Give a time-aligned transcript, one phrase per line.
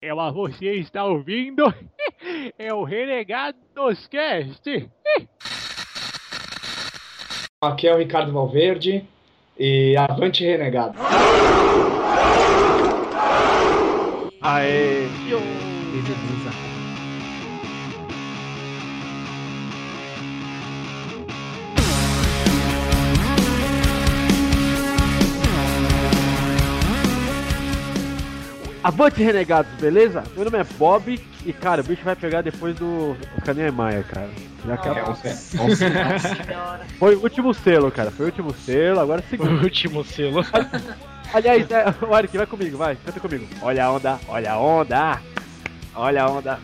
[0.00, 1.64] Ela, você está ouvindo?
[2.58, 4.62] É o Renegados Cast.
[7.62, 9.04] Aqui é o Ricardo Valverde
[9.58, 10.98] e avante renegado.
[14.40, 15.06] Aê!
[15.28, 16.37] Beleza.
[28.88, 30.24] Avante, renegados, beleza?
[30.34, 34.30] Meu nome é Bob e, cara, o bicho vai pegar depois do Oscar Maia, cara.
[34.66, 35.14] Já que É um,
[35.76, 36.80] Senhora.
[36.98, 38.10] Foi o último selo, cara.
[38.10, 40.42] Foi o último selo, agora é o último selo.
[41.34, 43.46] Aliás, é, o Eric, vai comigo, vai, canta comigo.
[43.60, 45.20] Olha a onda, olha a onda.
[45.94, 46.58] Olha a onda.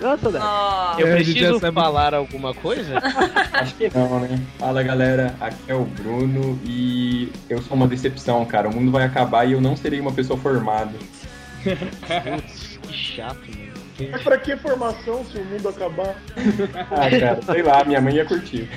[0.00, 0.28] Nossa.
[0.30, 1.00] Nossa.
[1.00, 2.98] Eu É, preciso sabe- falar alguma coisa?
[3.52, 4.40] Acho que não, né?
[4.58, 8.68] Fala galera, aqui é o Bruno e eu sou uma decepção, cara.
[8.68, 10.90] O mundo vai acabar e eu não serei uma pessoa formada.
[11.62, 13.80] Putz, que chato, mano.
[14.10, 16.16] Mas pra que formação se o mundo acabar?
[16.90, 18.68] Ah, cara, sei lá, minha mãe ia curtir.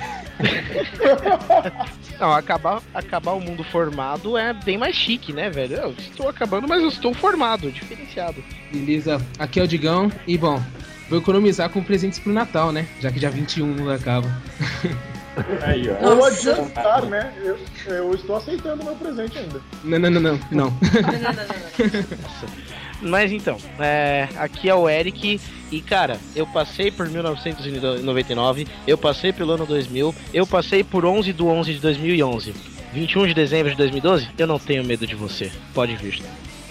[2.20, 5.76] Não, acabar, acabar o mundo formado é bem mais chique, né, velho?
[5.76, 8.44] Eu estou acabando, mas eu estou formado, diferenciado.
[8.72, 9.20] Beleza.
[9.38, 10.12] Aqui é o Digão.
[10.26, 10.62] E bom,
[11.08, 12.86] vou economizar com presentes pro Natal, né?
[13.00, 14.28] Já que dia 21 não acaba.
[15.62, 16.14] Aí, ó.
[16.14, 17.32] Ou adiantar, né?
[17.42, 19.60] Eu, eu estou aceitando meu presente ainda.
[19.82, 20.32] Não, não, não, não.
[20.32, 20.40] não.
[20.50, 22.64] Não, não, não.
[23.02, 29.32] Mas então, é, aqui é o Eric e cara, eu passei por 1999, eu passei
[29.32, 32.54] pelo ano 2000, eu passei por 11 do 11 de 2011.
[32.92, 35.50] 21 de dezembro de 2012, eu não tenho medo de você.
[35.74, 36.22] Pode vir.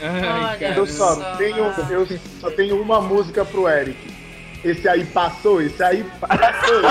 [0.01, 0.77] Ai.
[0.77, 1.15] Eu Só.
[1.35, 1.57] tenho,
[1.89, 2.07] eu
[2.39, 4.12] só tenho uma música pro Eric.
[4.63, 6.81] Esse aí passou, esse aí passou.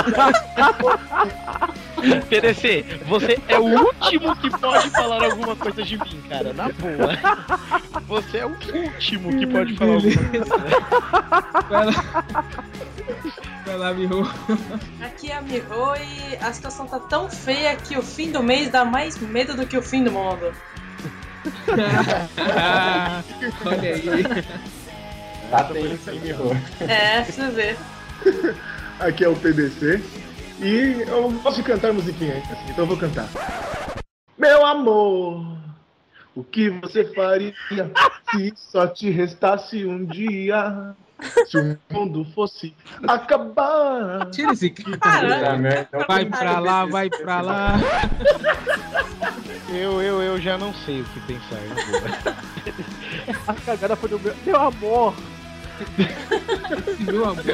[2.29, 7.19] PDC, você é o último que pode falar alguma coisa de mim, cara, na boa.
[8.09, 10.56] Você é o último que pode falar alguma coisa.
[11.69, 12.25] Vai lá.
[13.64, 14.29] Vai lá, Miho.
[15.01, 15.62] Aqui é a Miho
[15.97, 19.67] e a situação tá tão feia que o fim do mês dá mais medo do
[19.67, 20.52] que o fim do mundo.
[23.64, 24.82] Olha aí.
[25.52, 26.51] Tá tenso, hein, Miho?
[26.80, 27.77] É, você ver.
[28.98, 30.02] Aqui é o PDC.
[30.58, 33.29] E eu gosto de cantar musiquinha, assim, então eu vou cantar.
[34.39, 35.45] Meu amor,
[36.35, 37.52] o que você faria
[38.30, 40.95] se só te restasse um dia?
[41.46, 42.74] Se o mundo fosse
[43.07, 44.30] acabar.
[44.30, 44.70] Tira esse.
[44.70, 45.36] Caramba.
[45.36, 47.74] Puta merda, eu Vai pra lá, vai pra lá.
[49.68, 51.58] Eu, eu, eu já não sei o que pensar.
[53.46, 54.35] A cagada foi do meu.
[54.45, 55.14] Meu amor!
[56.89, 57.45] Esse meu amor.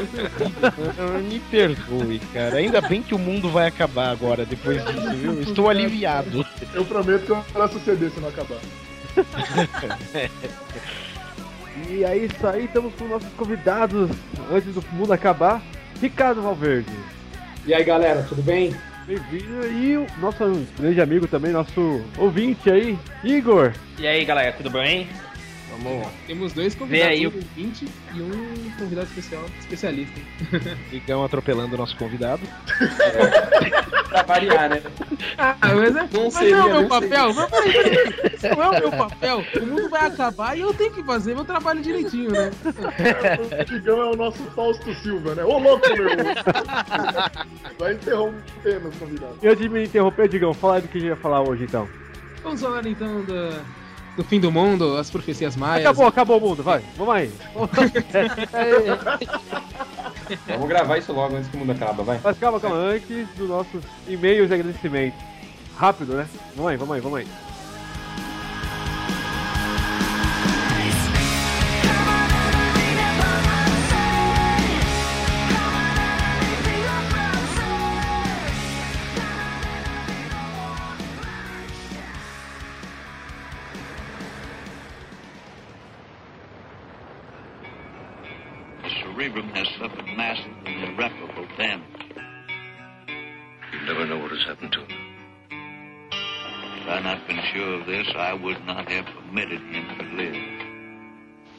[1.23, 2.57] Me perdoe, cara.
[2.57, 5.41] Ainda bem que o mundo vai acabar agora, depois disso, viu?
[5.43, 6.47] Estou aliviado.
[6.75, 8.59] Eu prometo que eu faço CD se não acabar.
[11.89, 14.11] E é isso aí, estamos com nossos convidados
[14.51, 15.63] antes do mundo acabar.
[16.01, 16.91] Ricardo Valverde.
[17.67, 18.75] E aí, galera, tudo bem?
[19.07, 19.67] Bem-vindo.
[19.67, 23.73] E o nosso grande amigo também, nosso ouvinte aí, Igor.
[23.99, 25.09] E aí, galera, tudo bem?
[25.83, 26.09] Vamos.
[26.27, 30.21] Temos dois convidados, aí um ouvinte e um convidado especial, especialista.
[30.91, 32.43] Ligão atropelando o nosso convidado.
[34.09, 34.83] Pra variar, né?
[35.37, 37.35] Ah, mas, é, Não mas seria, não é o meu não papel.
[37.35, 39.45] Mas Isso não é o meu papel.
[39.61, 42.51] O mundo vai acabar e eu tenho que fazer meu trabalho direitinho, né?
[43.61, 45.45] O Digão é o nosso Fausto Silva, né?
[45.45, 46.09] Ô louco, meu!
[47.79, 49.43] Vai interromper nos convidados.
[49.43, 51.87] E antes de me interromper, Digão, fala do que a gente vai falar hoje então.
[52.43, 53.51] Vamos falar então do,
[54.19, 55.87] do fim do mundo, as profecias maias.
[55.87, 57.31] Acabou, acabou o mundo, vai, vamos aí.
[60.47, 62.21] Vamos gravar isso logo antes que o mundo acaba, vai.
[62.23, 65.17] Mas calma, calma, antes dos nossos e-mails de agradecimento.
[65.75, 66.27] Rápido, né?
[66.55, 67.48] Vamos aí, vamos aí, vamos aí.
[94.39, 94.89] Has happened to him.
[96.85, 100.37] Had I not been sure of this, I would not have permitted him to live.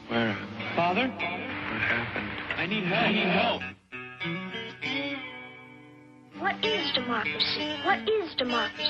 [0.08, 0.36] Where?
[0.74, 2.28] Father, What happened?
[2.56, 3.02] I need help.
[3.04, 3.62] I need help.
[6.40, 7.76] What is democracy?
[7.84, 8.88] What is democracy?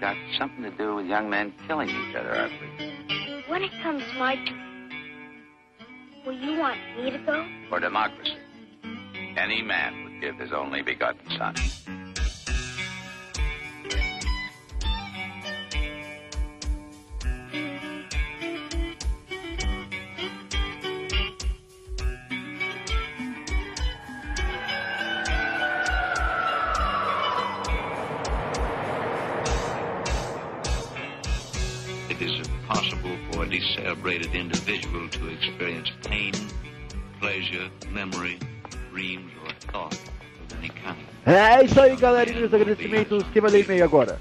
[0.00, 3.44] Got something to do with young men killing each other, I believe.
[3.48, 4.90] When it comes my turn,
[6.26, 7.46] will you want me to go?
[7.68, 8.36] For democracy,
[9.36, 11.54] any man would give his only begotten son.
[41.62, 42.44] É isso aí, galerinha.
[42.44, 43.24] Os agradecimentos.
[43.32, 44.18] Quem vai ler e-mail agora?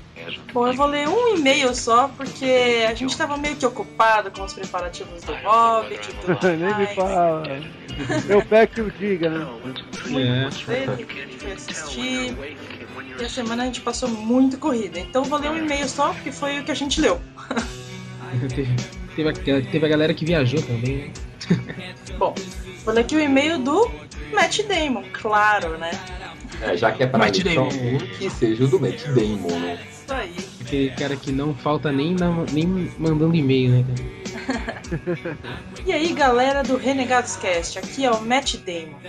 [0.54, 4.44] Bom, eu vou ler um e-mail só, porque a gente tava meio que ocupado com
[4.44, 6.94] os preparativos do Hobbit e tudo Nem me mais.
[6.94, 7.44] fala.
[8.28, 9.48] Meu pé que o diga, né?
[9.64, 9.84] Muito
[10.68, 12.38] dele, que foi assistir.
[13.20, 15.00] E a semana a gente passou muito corrida.
[15.00, 17.20] Então eu vou ler um e-mail só, porque foi o que a gente leu.
[18.50, 18.76] teve,
[19.16, 21.96] teve, a, teve a galera que viajou também, né?
[22.20, 22.36] Bom,
[22.86, 23.90] vou ler aqui o e-mail do
[24.32, 25.90] Matt Damon, claro, né?
[26.62, 27.68] É, já que é pra Matt Damon.
[27.70, 29.80] um, que seja o do Matt Damon, né?
[29.90, 30.36] Isso aí.
[30.62, 34.12] Aquele cara que não falta nem, na- nem mandando e-mail, né, cara?
[35.86, 39.00] E aí, galera do Renegados Cast, aqui é o Matt Damon.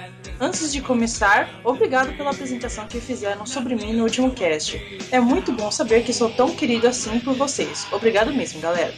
[0.40, 4.80] Antes de começar, obrigado pela apresentação que fizeram sobre mim no último cast.
[5.10, 7.86] É muito bom saber que sou tão querido assim por vocês.
[7.92, 8.94] Obrigado mesmo, galera.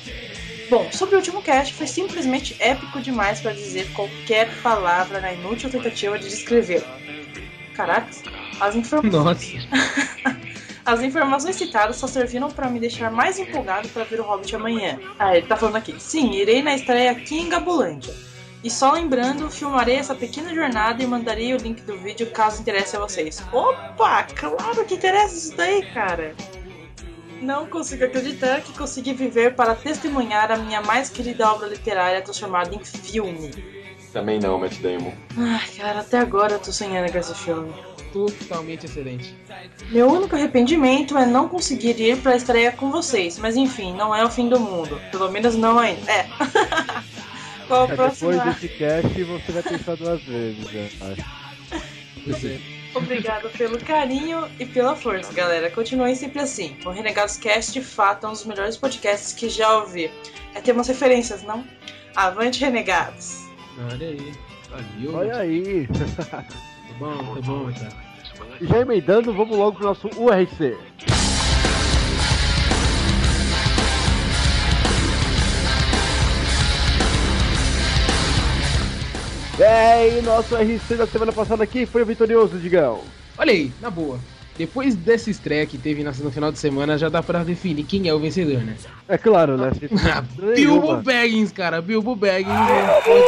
[0.71, 5.69] Bom, sobre o último cast, foi simplesmente épico demais para dizer qualquer palavra na inútil
[5.71, 6.85] tentativa de descrevê-lo.
[7.75, 8.23] Caracas,
[8.61, 9.69] as informações.
[9.73, 10.45] Nossa.
[10.85, 14.99] As informações citadas só serviram para me deixar mais empolgado para ver o Hobbit amanhã.
[15.19, 15.95] Ah, ele tá falando aqui.
[15.99, 18.13] Sim, irei na estreia aqui em Gabulândia.
[18.63, 22.97] E só lembrando, filmarei essa pequena jornada e mandarei o link do vídeo caso interesse
[22.97, 23.43] a vocês.
[23.51, 26.35] Opa, claro que interessa isso daí, cara.
[27.41, 32.75] Não consigo acreditar que consegui viver para testemunhar a minha mais querida obra literária transformada
[32.75, 33.51] em filme.
[34.13, 35.13] Também não, Matt Damon.
[35.37, 37.75] Ai, cara, até agora eu tô sonhando com esse filme.
[38.15, 39.35] Totalmente excelente.
[39.91, 44.25] Meu único arrependimento é não conseguir ir pra estreia com vocês, mas enfim, não é
[44.25, 45.01] o fim do mundo.
[45.11, 46.09] Pelo menos não ainda.
[46.09, 46.29] É.
[47.67, 47.89] Qual É?
[47.89, 50.89] Depois desse cast você vai pensar duas vezes, né?
[53.59, 55.69] Pelo carinho e pela força, galera.
[55.69, 56.77] Continuem sempre assim.
[56.87, 60.09] O Renegados Cast, de fato, é um dos melhores podcasts que já ouvi.
[60.55, 61.65] É ter umas referências, não?
[62.15, 63.41] Avante, Renegados!
[63.91, 64.33] Olha aí.
[64.71, 65.15] Valeu.
[65.17, 65.89] Olha aí.
[66.95, 68.04] Tá bom, tá bom, cara.
[68.61, 70.77] E já emendando, vamos logo pro nosso URC.
[79.61, 83.01] É, e nosso RC da semana passada aqui foi o vitorioso, Digão.
[83.39, 84.19] Olha aí, na boa.
[84.57, 88.15] Depois dessa estreia que teve no final de semana, já dá pra definir quem é
[88.15, 88.77] o vencedor, né?
[89.09, 89.71] É claro, né?
[89.81, 90.97] Dúvida Bilbo.
[91.03, 91.83] Baggins, cara.
[91.83, 92.47] Bilbo Baggins.
[93.05, 93.25] Pode,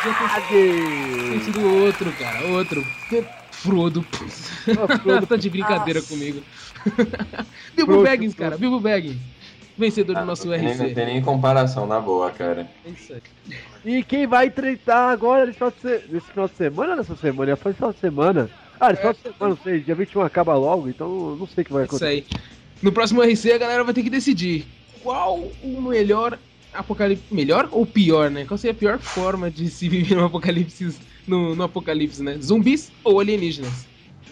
[0.00, 2.46] podia ter ter sido outro, cara.
[2.48, 2.84] Outro.
[3.62, 4.02] Frodo.
[4.02, 5.26] Frodo.
[5.28, 6.42] tá de brincadeira comigo.
[7.76, 8.56] Bilbo Frodo, Baggins, cara.
[8.56, 9.16] Bilbo Baggins.
[9.76, 10.94] Vencedor do nosso tem, não RC.
[10.94, 12.68] tem nem comparação, na boa, cara.
[12.84, 13.22] É isso aí.
[13.84, 16.12] E quem vai treinar agora nesse final de, se...
[16.12, 17.56] nesse final de semana ou nessa semana?
[17.56, 18.50] Foi final de semana.
[18.78, 19.80] Ah, nesse final de semana, não sei.
[19.80, 22.10] Dia 21 acaba logo, então não sei o que vai É Isso acontecer.
[22.12, 22.26] aí.
[22.82, 24.66] No próximo RC a galera vai ter que decidir
[25.02, 26.38] qual o melhor
[26.74, 27.24] apocalipse.
[27.30, 28.44] Melhor ou pior, né?
[28.44, 30.94] Qual seria a pior forma de se viver no apocalipse,
[31.26, 32.38] no, no apocalipse, né?
[32.40, 33.86] Zumbis ou alienígenas?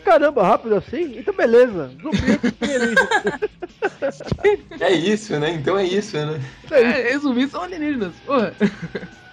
[0.05, 1.19] Caramba, rápido assim?
[1.19, 1.91] Então beleza.
[2.03, 2.19] Zumbi
[4.81, 5.51] É isso, né?
[5.51, 6.41] Então é isso, né?
[6.71, 8.15] É, é zumbis ou alienígenas?
[8.25, 8.55] Porra.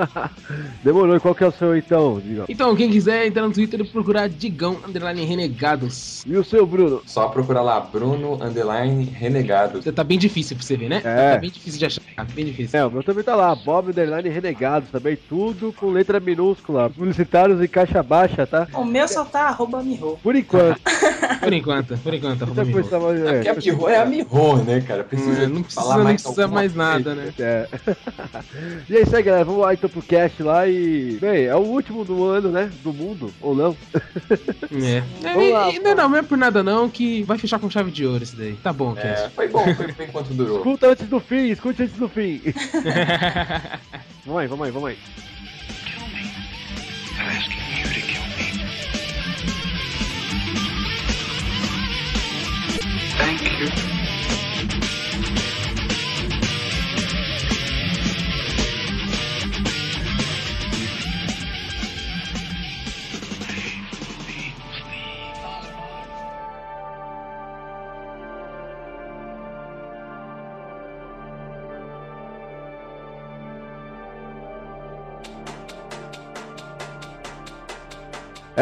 [0.82, 2.46] Demorou, e qual que é o seu então, Digão?
[2.48, 6.24] Então, quem quiser entrar no Twitter e procurar Digão Underline Renegados.
[6.26, 7.02] E o seu, Bruno?
[7.06, 9.84] Só procurar lá, Bruno Underline Renegados.
[9.84, 11.02] Tá bem difícil pra você ver, né?
[11.04, 11.32] É.
[11.34, 12.00] Tá bem difícil de achar,
[12.34, 12.78] bem difícil.
[12.80, 17.60] É, o meu também tá lá, Bob Underline Renegados, também tudo com letra minúscula, publicitários
[17.62, 18.66] em caixa baixa, tá?
[18.74, 20.18] O meu só tá arroba mirro.
[20.22, 20.80] Por enquanto.
[21.40, 22.80] Por enquanto, por enquanto, arroba Miho.
[22.80, 25.04] coisa mais- É porque a Miho é a Miho, né, cara?
[25.04, 26.88] Precisa É, não precisa, falar não mais precisa mais coisa.
[26.92, 27.34] nada, né?
[27.38, 27.68] É.
[28.88, 29.44] e é isso aí, galera.
[29.44, 31.18] Vamos lá então pro cast lá e.
[31.20, 32.70] Bem, é o último do ano, né?
[32.84, 33.76] Do mundo, ou não?
[34.72, 35.02] É.
[35.28, 37.90] É, E, e não, não, não é por nada não que vai fechar com chave
[37.90, 38.54] de ouro esse daí.
[38.62, 39.30] Tá bom, É, Cast.
[39.34, 40.58] foi bom, foi bem enquanto durou.
[40.58, 42.40] Escuta antes do fim, escute antes do fim.
[44.26, 44.98] vamos aí, vamos aí, vamos aí.
[47.18, 49.62] I'm asking you to kill me.
[53.18, 54.01] Thank you.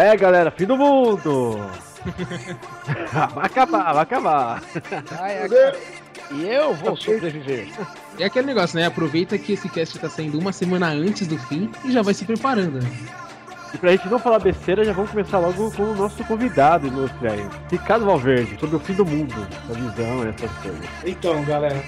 [0.00, 1.58] É, galera, fim do mundo!
[3.34, 4.62] vai acabar, vai acabar.
[6.30, 7.68] E eu vou sobreviver.
[8.18, 8.86] É aquele negócio, né?
[8.86, 12.24] Aproveita que esse cast tá saindo uma semana antes do fim e já vai se
[12.24, 12.80] preparando.
[13.72, 17.28] E pra gente não falar besteira, já vamos começar logo com o nosso convidado ilustre
[17.28, 17.46] aí.
[17.70, 19.34] Ricardo Valverde, sobre o fim do mundo,
[19.68, 20.88] a visão, essas coisas.
[21.04, 21.80] Então, galera,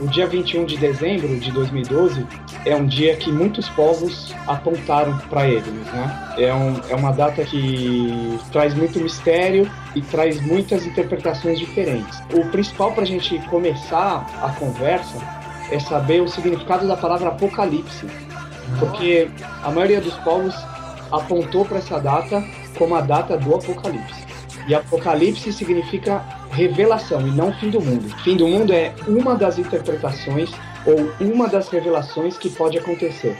[0.00, 2.26] o dia 21 de dezembro de 2012
[2.64, 6.34] é um dia que muitos povos apontaram para ele, né?
[6.36, 12.20] É, um, é uma data que traz muito mistério e traz muitas interpretações diferentes.
[12.32, 15.18] O principal para a gente começar a conversa
[15.70, 18.06] é saber o significado da palavra apocalipse,
[18.78, 19.28] porque
[19.62, 20.54] a maioria dos povos
[21.10, 22.44] apontou para essa data
[22.76, 24.26] como a data do apocalipse.
[24.66, 28.08] E apocalipse significa revelação e não fim do mundo.
[28.22, 30.50] Fim do mundo é uma das interpretações
[30.84, 33.36] ou uma das revelações que pode acontecer.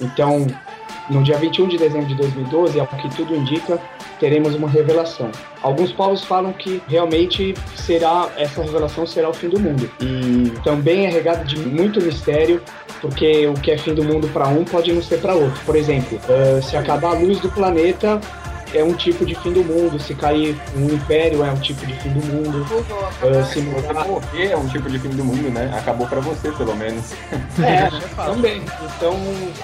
[0.00, 0.46] Então,
[1.08, 3.80] no dia 21 de dezembro de 2012, ao que tudo indica,
[4.20, 5.32] teremos uma revelação.
[5.62, 9.90] Alguns povos falam que realmente será essa revelação será o fim do mundo.
[10.00, 12.62] E também é regado de muito mistério,
[13.00, 15.58] porque o que é fim do mundo para um pode não ser para outro.
[15.64, 18.20] Por exemplo, eh, se acabar a luz do planeta,
[18.74, 19.98] é um tipo de fim do mundo.
[19.98, 22.66] Se cair um império, é um tipo de fim do mundo.
[23.22, 25.72] Eh, se morrer é um tipo de fim do mundo, né?
[25.76, 27.12] Acabou pra você, pelo menos.
[27.58, 27.88] É,
[28.22, 28.62] também.
[28.96, 29.14] Então,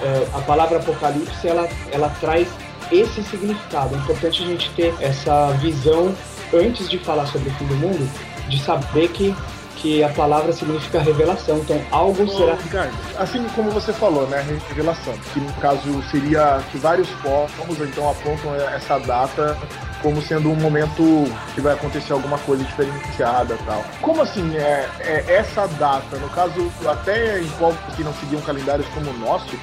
[0.01, 2.47] é, a palavra apocalipse, ela, ela traz
[2.91, 3.95] esse significado.
[3.95, 6.13] É importante a gente ter essa visão,
[6.53, 8.09] antes de falar sobre o fim do mundo,
[8.49, 9.35] de saber que,
[9.77, 11.57] que a palavra significa revelação.
[11.57, 12.55] Então, algo Ô, será...
[12.55, 18.09] Ricardo, assim como você falou, né, revelação, que no caso seria que vários povos então
[18.09, 19.57] apontam essa data
[20.01, 21.25] como sendo um momento
[21.55, 23.83] que vai acontecer alguma coisa diferenciada tal.
[24.01, 26.17] Como assim é, é essa data?
[26.17, 29.57] No caso, até em povos que não seguiam calendários como o nosso,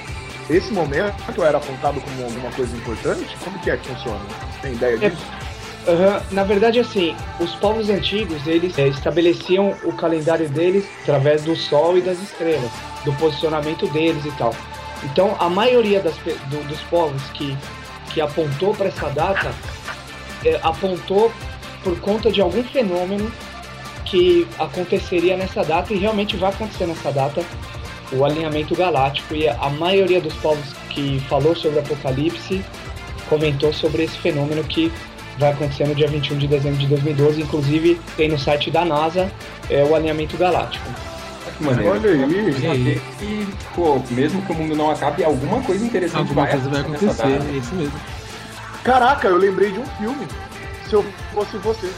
[0.51, 3.37] esse momento era apontado como alguma coisa importante?
[3.43, 4.21] Como que é que funciona?
[4.61, 5.23] Tem ideia É, disso?
[5.87, 11.55] Aham, Na verdade, assim, os povos antigos, eles é, estabeleciam o calendário deles através do
[11.55, 12.71] sol e das estrelas,
[13.05, 14.55] do posicionamento deles e tal.
[15.03, 17.57] Então, a maioria das do- dos povos que,
[18.13, 19.53] que apontou para essa data,
[20.45, 21.31] é, apontou
[21.83, 23.31] por conta de algum fenômeno
[24.07, 27.43] que aconteceria nessa data e realmente vai acontecer nessa data
[28.13, 32.65] o alinhamento galáctico e a maioria dos povos que falou sobre o Apocalipse
[33.29, 34.93] comentou sobre esse fenômeno que
[35.39, 39.31] vai acontecer no dia 21 de dezembro de 2012, inclusive tem no site da NASA
[39.69, 40.89] é, o alinhamento galáctico.
[41.61, 41.93] Maneiro.
[41.93, 43.01] Olha aí.
[43.19, 46.81] Que, pô, mesmo que o mundo não acabe, alguma coisa interessante Alguma vai coisa vai
[46.81, 48.01] acontecer, é isso mesmo.
[48.83, 50.27] Caraca, eu lembrei de um filme.
[50.89, 51.91] Se eu fosse você.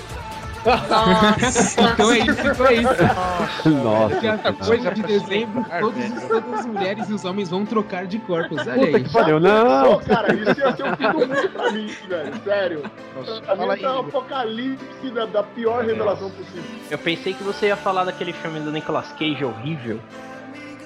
[0.67, 3.71] Então é isso, então é isso.
[3.83, 4.21] Nossa.
[4.21, 4.57] Senhora.
[4.69, 8.59] 8 de dezembro, todos, os- todas as mulheres e os homens vão trocar de corpos.
[8.67, 9.05] Olha Puta aí.
[9.05, 9.95] que pariu, não!
[9.95, 12.33] Pô, cara, isso ia ser o fim do mundo pra mim, velho.
[12.45, 12.83] Sério.
[12.83, 14.01] Pra mim Fala isso é um aí.
[14.09, 16.63] apocalipse da, da pior revelação possível.
[16.91, 20.01] Eu pensei que você ia falar daquele filme do Nicolas Cage horrível.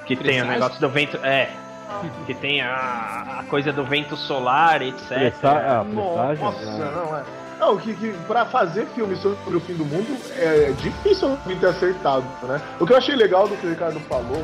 [0.07, 0.53] Que tem o Presságio?
[0.53, 1.17] negócio do vento.
[1.23, 1.49] É.
[2.27, 5.09] Que tem a, a coisa do vento solar, etc.
[5.09, 6.45] Pressa- ah, presságio?
[6.45, 6.93] Nossa, Ah.
[7.07, 7.23] não é.
[7.61, 11.67] Não, que, que pra fazer filme sobre o fim do mundo é difícil alguém ter
[11.67, 12.59] acertado, né?
[12.81, 14.43] O que eu achei legal do que o Ricardo falou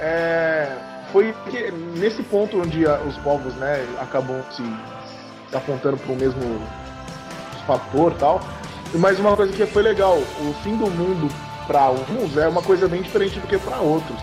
[0.00, 0.74] é,
[1.12, 4.62] foi que nesse ponto onde os povos, né, acabam se,
[5.50, 6.62] se apontando para o mesmo
[7.66, 8.40] fator tal.
[8.94, 11.28] Mas uma coisa que foi legal, o fim do mundo
[11.66, 14.18] para uns é uma coisa bem diferente do que para outros.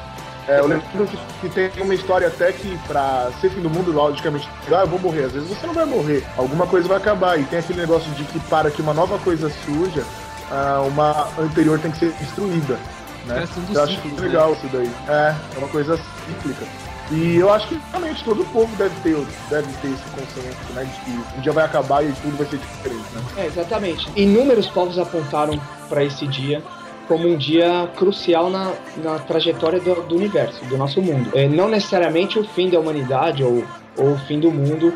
[0.47, 3.91] É, eu lembro que, que tem uma história até que pra ser fim do mundo,
[3.91, 5.25] logicamente, ah, eu vou morrer.
[5.25, 7.39] Às vezes você não vai morrer, alguma coisa vai acabar.
[7.39, 10.03] E tem aquele negócio de que para que uma nova coisa surja,
[10.51, 12.77] ah, uma anterior tem que ser destruída.
[13.25, 13.47] Né?
[13.67, 14.21] Dos Eu acho que né?
[14.21, 14.91] legal isso daí.
[15.07, 16.65] É, é uma coisa cíclica.
[17.11, 19.15] E eu acho que realmente todo povo deve ter,
[19.49, 20.83] deve ter esse consenso, né?
[20.83, 23.21] De que um dia vai acabar e tudo vai ser diferente, né?
[23.37, 24.09] É, exatamente.
[24.15, 25.59] Inúmeros povos apontaram
[25.89, 26.63] para esse dia
[27.07, 31.29] como um dia crucial na, na trajetória do, do universo, do nosso mundo.
[31.33, 33.63] É, não necessariamente o fim da humanidade ou,
[33.97, 34.93] ou o fim do mundo,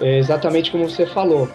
[0.00, 1.48] é, exatamente como você falou.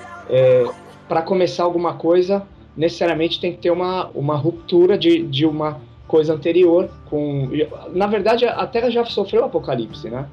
[1.07, 2.43] para começar alguma coisa,
[2.75, 6.89] necessariamente tem que ter uma, uma ruptura de, de uma coisa anterior.
[7.09, 7.50] Com,
[7.93, 10.25] na verdade, a Terra já sofreu apocalipse, né?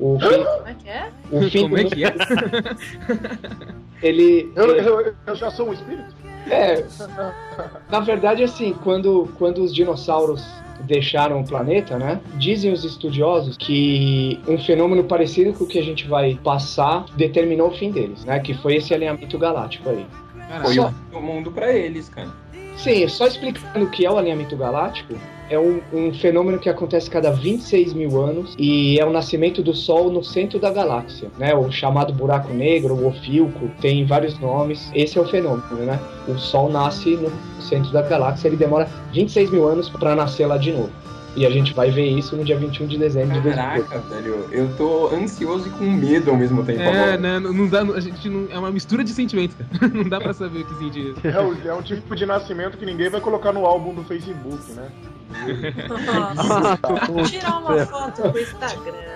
[0.00, 1.08] O fim, Como é que é?
[1.30, 2.14] o fim Como do é que é?
[4.02, 6.14] ele, Eu, ele- eu, eu já sou um espírito?
[6.50, 6.84] É,
[7.90, 10.44] na verdade, assim, quando, quando os dinossauros
[10.80, 12.20] deixaram o planeta, né?
[12.36, 17.68] Dizem os estudiosos que um fenômeno parecido com o que a gente vai passar determinou
[17.68, 18.38] o fim deles, né?
[18.40, 20.06] Que foi esse alinhamento galáctico aí.
[20.48, 22.28] Cara, Foi o mundo pra eles, cara.
[22.76, 25.14] Sim, só explicando o que é o alinhamento galáctico,
[25.48, 29.74] é um, um, fenômeno que acontece cada 26 mil anos e é o nascimento do
[29.74, 31.54] Sol no centro da galáxia, né?
[31.54, 34.90] O chamado buraco negro, o Ofilco, tem vários nomes.
[34.94, 36.00] Esse é o fenômeno, né?
[36.26, 37.30] O Sol nasce no
[37.62, 40.90] centro da galáxia, ele demora 26 mil anos para nascer lá de novo.
[41.36, 44.14] E a gente vai ver isso no dia 21 de dezembro Caraca, de 2012.
[44.14, 46.80] velho, eu tô ansioso e com medo ao mesmo tempo.
[46.80, 47.40] É, né?
[47.40, 49.92] Não dá, a gente não, é uma mistura de sentimentos, cara.
[49.94, 51.14] Não dá pra saber o que sentir.
[51.24, 54.90] É, é um tipo de nascimento que ninguém vai colocar no álbum do Facebook, né?
[57.26, 59.14] Tirar uma foto pro Instagram.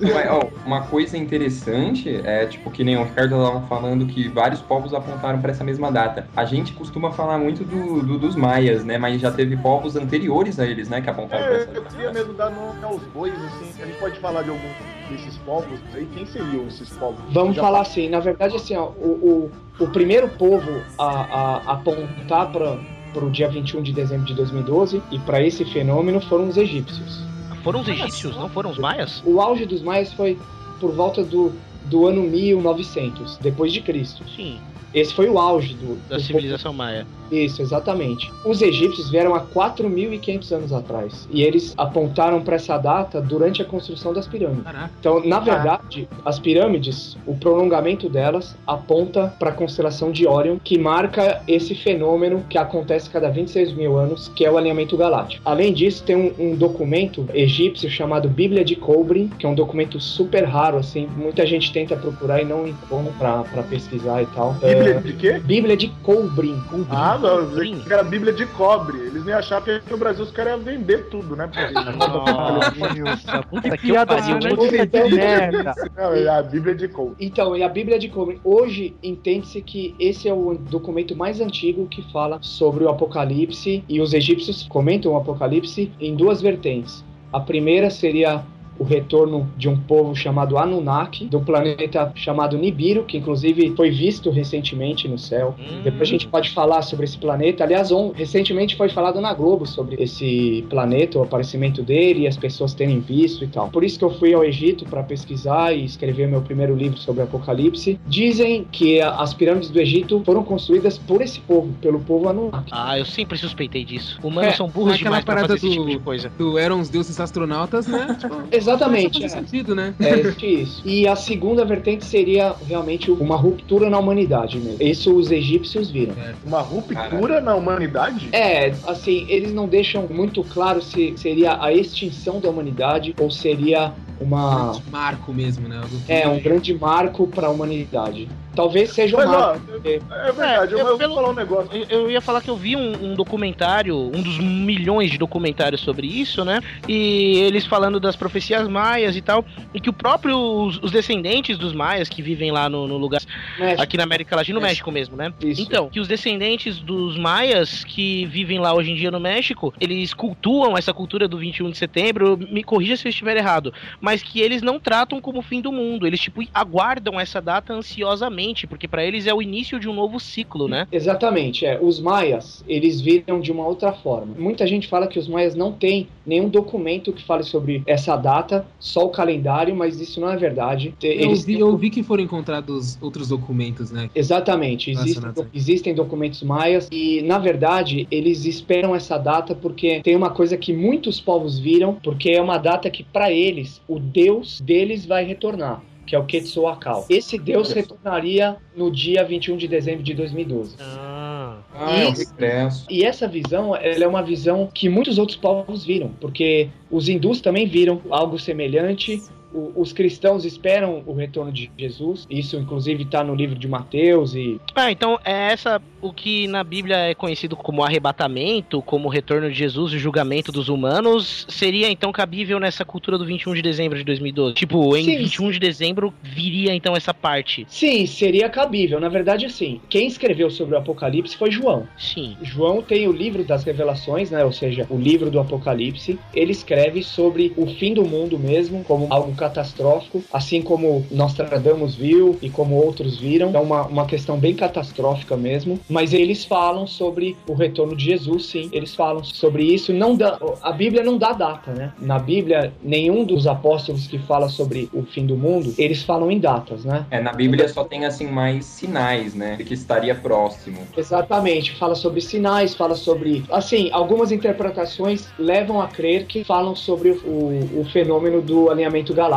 [0.00, 4.60] Mas, ó, uma coisa interessante é, tipo, que nem o Ricardo estava falando que vários
[4.60, 6.28] povos apontaram para essa mesma data.
[6.36, 8.98] A gente costuma falar muito do, do, dos maias, né?
[8.98, 11.00] Mas já teve povos anteriores a eles, né?
[11.00, 13.82] Que apontaram é, para essa Eu queria mesmo dar nome aos bois, assim.
[13.82, 14.68] A gente pode falar de algum
[15.10, 16.06] desses povos aí.
[16.14, 17.20] Quem seriam esses povos?
[17.32, 18.08] Vamos já falar assim.
[18.08, 22.78] Na verdade, assim, ó, o, o, o primeiro povo a, a apontar para
[23.16, 27.24] para o dia 21 de dezembro de 2012 e para esse fenômeno foram os egípcios.
[27.64, 29.22] Foram os egípcios, não foram os maias?
[29.24, 30.38] O auge dos maias foi
[30.78, 31.50] por volta do,
[31.86, 34.22] do ano 1900, depois de Cristo.
[34.36, 34.60] Sim.
[34.94, 37.06] Esse foi o auge do, da do civilização maia.
[37.30, 38.32] Isso, exatamente.
[38.44, 43.64] Os egípcios vieram há 4.500 anos atrás e eles apontaram para essa data durante a
[43.64, 44.64] construção das pirâmides.
[44.64, 44.90] Caraca.
[44.98, 50.78] Então, na verdade, as pirâmides, o prolongamento delas aponta para a constelação de Órion, que
[50.78, 55.42] marca esse fenômeno que acontece cada 26 mil anos, que é o alinhamento galáctico.
[55.44, 60.00] Além disso, tem um, um documento egípcio chamado Bíblia de Coubrin, que é um documento
[60.00, 64.56] super raro, assim, muita gente tenta procurar e não encontra para pesquisar e tal.
[64.76, 65.38] Bíblia de quê?
[65.38, 66.60] Bíblia de Coubrin.
[66.90, 67.50] Ah, não,
[67.82, 68.98] que era Bíblia de cobre.
[68.98, 71.50] Eles nem achavam que no Brasil os caras iam vender tudo, né?
[71.96, 74.56] Nossa, puta que piada pariu.
[74.56, 75.74] puta de merda.
[75.96, 77.14] Não, é a Bíblia de cobre.
[77.20, 81.86] Então, e a Bíblia de Cobre, hoje entende-se que esse é o documento mais antigo
[81.86, 87.04] que fala sobre o Apocalipse e os egípcios comentam o Apocalipse em duas vertentes.
[87.32, 88.42] A primeira seria
[88.78, 94.30] o retorno de um povo chamado Anunnaki, do planeta chamado Nibiru, que inclusive foi visto
[94.30, 95.54] recentemente no céu.
[95.58, 95.80] Hum.
[95.82, 97.64] Depois a gente pode falar sobre esse planeta.
[97.64, 102.36] Aliás, on, recentemente foi falado na Globo sobre esse planeta, o aparecimento dele e as
[102.36, 103.68] pessoas terem visto e tal.
[103.70, 107.22] Por isso que eu fui ao Egito para pesquisar e escrever meu primeiro livro sobre
[107.22, 107.98] Apocalipse.
[108.06, 112.70] Dizem que as pirâmides do Egito foram construídas por esse povo, pelo povo Anunnaki.
[112.72, 114.18] Ah, eu sempre suspeitei disso.
[114.22, 116.30] Humanos É, são burros demais parada fazer esse do- tipo de coisa.
[116.36, 118.16] Tu eram os deuses astronautas, né?
[118.20, 119.20] Tipo, Exatamente.
[119.20, 119.36] faz é.
[119.38, 119.94] sentido, né?
[120.00, 120.82] É existe isso.
[120.84, 124.82] E a segunda vertente seria realmente uma ruptura na humanidade mesmo.
[124.82, 126.14] Isso os egípcios viram.
[126.44, 128.28] Uma ruptura na humanidade?
[128.32, 133.92] É, assim, eles não deixam muito claro se seria a extinção da humanidade ou seria
[134.20, 134.80] uma.
[134.90, 135.80] Marco mesmo, né?
[136.08, 138.28] É, um grande marco para a humanidade.
[138.56, 139.60] Talvez seja um Mas, ó, marco.
[139.84, 141.70] é verdade, eu, eu- eu vou pelo- falar um negócio.
[141.90, 145.80] Eu, eu ia falar que eu vi um, um documentário, um dos milhões de documentários
[145.82, 146.60] sobre isso, né?
[146.88, 151.58] E eles falando das profecias maias e tal, e que o próprio os, os descendentes
[151.58, 153.20] dos maias que vivem lá no, no lugar
[153.58, 153.82] México.
[153.82, 154.90] aqui na América Latina, no México.
[154.90, 155.32] México mesmo, né?
[155.42, 155.60] Isso.
[155.62, 160.14] Então, que os descendentes dos maias que vivem lá hoje em dia no México, eles
[160.14, 164.40] cultuam essa cultura do 21 de setembro, me corrija se eu estiver errado, mas que
[164.40, 168.86] eles não tratam como o fim do mundo, eles tipo aguardam essa data ansiosamente, porque
[168.86, 170.86] pra eles é o início de um novo ciclo, né?
[170.92, 171.80] Exatamente, é.
[171.80, 174.34] Os maias, eles viram de uma outra forma.
[174.38, 178.66] Muita gente fala que os maias não têm nenhum documento que fale sobre essa data,
[178.78, 180.94] só o calendário, mas isso não é verdade.
[180.98, 184.10] Te- Eu Eles vi, eu vi que foram encontrados outros documentos, né?
[184.14, 190.00] Exatamente, existem, Relacionados a- existem documentos maias e, na verdade, eles esperam essa data porque
[190.02, 193.98] tem uma coisa que muitos povos viram, porque é uma data que, para eles, o
[193.98, 195.82] deus deles vai retornar.
[196.06, 197.06] Que é o Quetzalcoatl.
[197.10, 200.76] Esse deus retornaria no dia 21 de dezembro de 2012.
[200.80, 201.58] Ah.
[201.74, 202.30] Ah, é o Isso.
[202.30, 202.86] regresso.
[202.88, 207.40] E essa visão, ela é uma visão que muitos outros povos viram, porque os hindus
[207.40, 209.22] também viram algo semelhante.
[209.56, 212.26] O- os cristãos esperam o retorno de Jesus.
[212.28, 216.62] Isso, inclusive, está no livro de Mateus e Ah, então é essa o que na
[216.62, 221.46] Bíblia é conhecido como arrebatamento, como o retorno de Jesus e o julgamento dos humanos,
[221.48, 224.54] seria então cabível nessa cultura do 21 de dezembro de 2012?
[224.54, 225.18] Tipo, em Sim.
[225.18, 227.66] 21 de dezembro viria então essa parte.
[227.68, 229.00] Sim, seria cabível.
[229.00, 231.88] Na verdade, assim, quem escreveu sobre o Apocalipse foi João.
[231.96, 232.36] Sim.
[232.42, 234.44] João tem o livro das revelações, né?
[234.44, 236.18] Ou seja, o livro do Apocalipse.
[236.34, 242.36] Ele escreve sobre o fim do mundo mesmo, como algo catastrófico, assim como Nostradamus viu
[242.42, 243.52] e como outros viram.
[243.54, 245.78] É uma, uma questão bem catastrófica mesmo.
[245.88, 248.68] Mas eles falam sobre o retorno de Jesus, sim.
[248.72, 249.92] Eles falam sobre isso.
[249.92, 251.92] Não dá, a Bíblia não dá data, né?
[252.00, 256.38] Na Bíblia, nenhum dos apóstolos que fala sobre o fim do mundo, eles falam em
[256.38, 257.06] datas, né?
[257.10, 259.56] É, na Bíblia só tem assim mais sinais, né?
[259.56, 260.78] De que estaria próximo.
[260.96, 263.44] Exatamente, fala sobre sinais, fala sobre.
[263.50, 269.35] Assim, algumas interpretações levam a crer que falam sobre o, o fenômeno do alinhamento galáctico,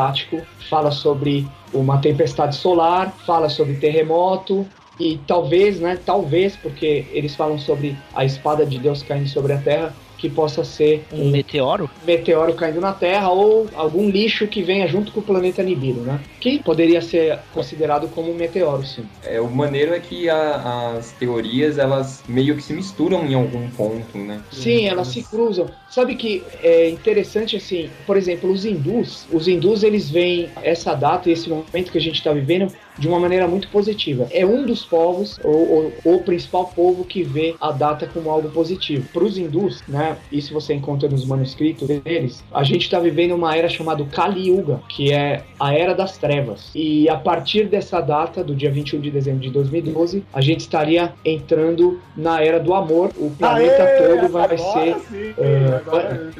[0.69, 4.65] fala sobre uma tempestade solar, fala sobre terremoto,
[4.99, 9.57] e talvez, né, talvez, porque eles falam sobre a espada de Deus caindo sobre a
[9.57, 11.89] terra, que possa ser Um meteoro?
[12.05, 16.19] meteoro caindo na Terra ou algum lixo que venha junto com o planeta Nibiru, né?
[16.41, 19.05] Que poderia ser considerado como um meteoro, sim.
[19.23, 23.69] É, o maneiro é que a- as teorias, elas meio que se misturam em algum
[23.69, 24.41] ponto, né?
[24.51, 25.67] Sim, elas se cruzam.
[25.89, 31.29] Sabe que é interessante assim, por exemplo, os hindus, os hindus eles veem essa data
[31.29, 34.27] e esse momento que a gente está vivendo de uma maneira muito positiva.
[34.29, 38.49] É um dos povos, ou, ou o principal povo que vê a data como algo
[38.49, 39.07] positivo.
[39.13, 43.55] Para os hindus, né, isso você encontra nos manuscritos deles, a gente está vivendo uma
[43.55, 46.71] era chamada Kali Yuga, que é a era das trevas.
[46.75, 51.13] E a partir dessa data, do dia 21 de dezembro de 2012, a gente estaria
[51.23, 53.11] entrando na era do amor.
[53.17, 56.31] O planeta Aê, todo vai ser sim, é, agora.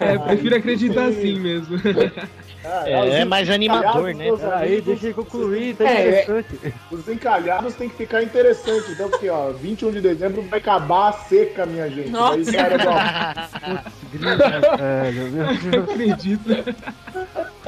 [0.00, 1.18] É, prefiro acreditar Sim.
[1.18, 1.76] assim mesmo.
[2.86, 4.26] É, os mais animador, né?
[4.30, 6.22] amigos, deixa ele concluir, tá É, é.
[6.22, 6.74] interessante.
[6.90, 8.90] Os encalhados tem que ficar interessante.
[8.90, 12.08] Então, porque, ó, 21 de dezembro vai acabar a seca, minha gente.
[12.08, 12.38] Nossa.
[12.38, 15.64] Aí, cara, ó, Grita, velho, meu Deus.
[15.64, 16.74] Não acredito.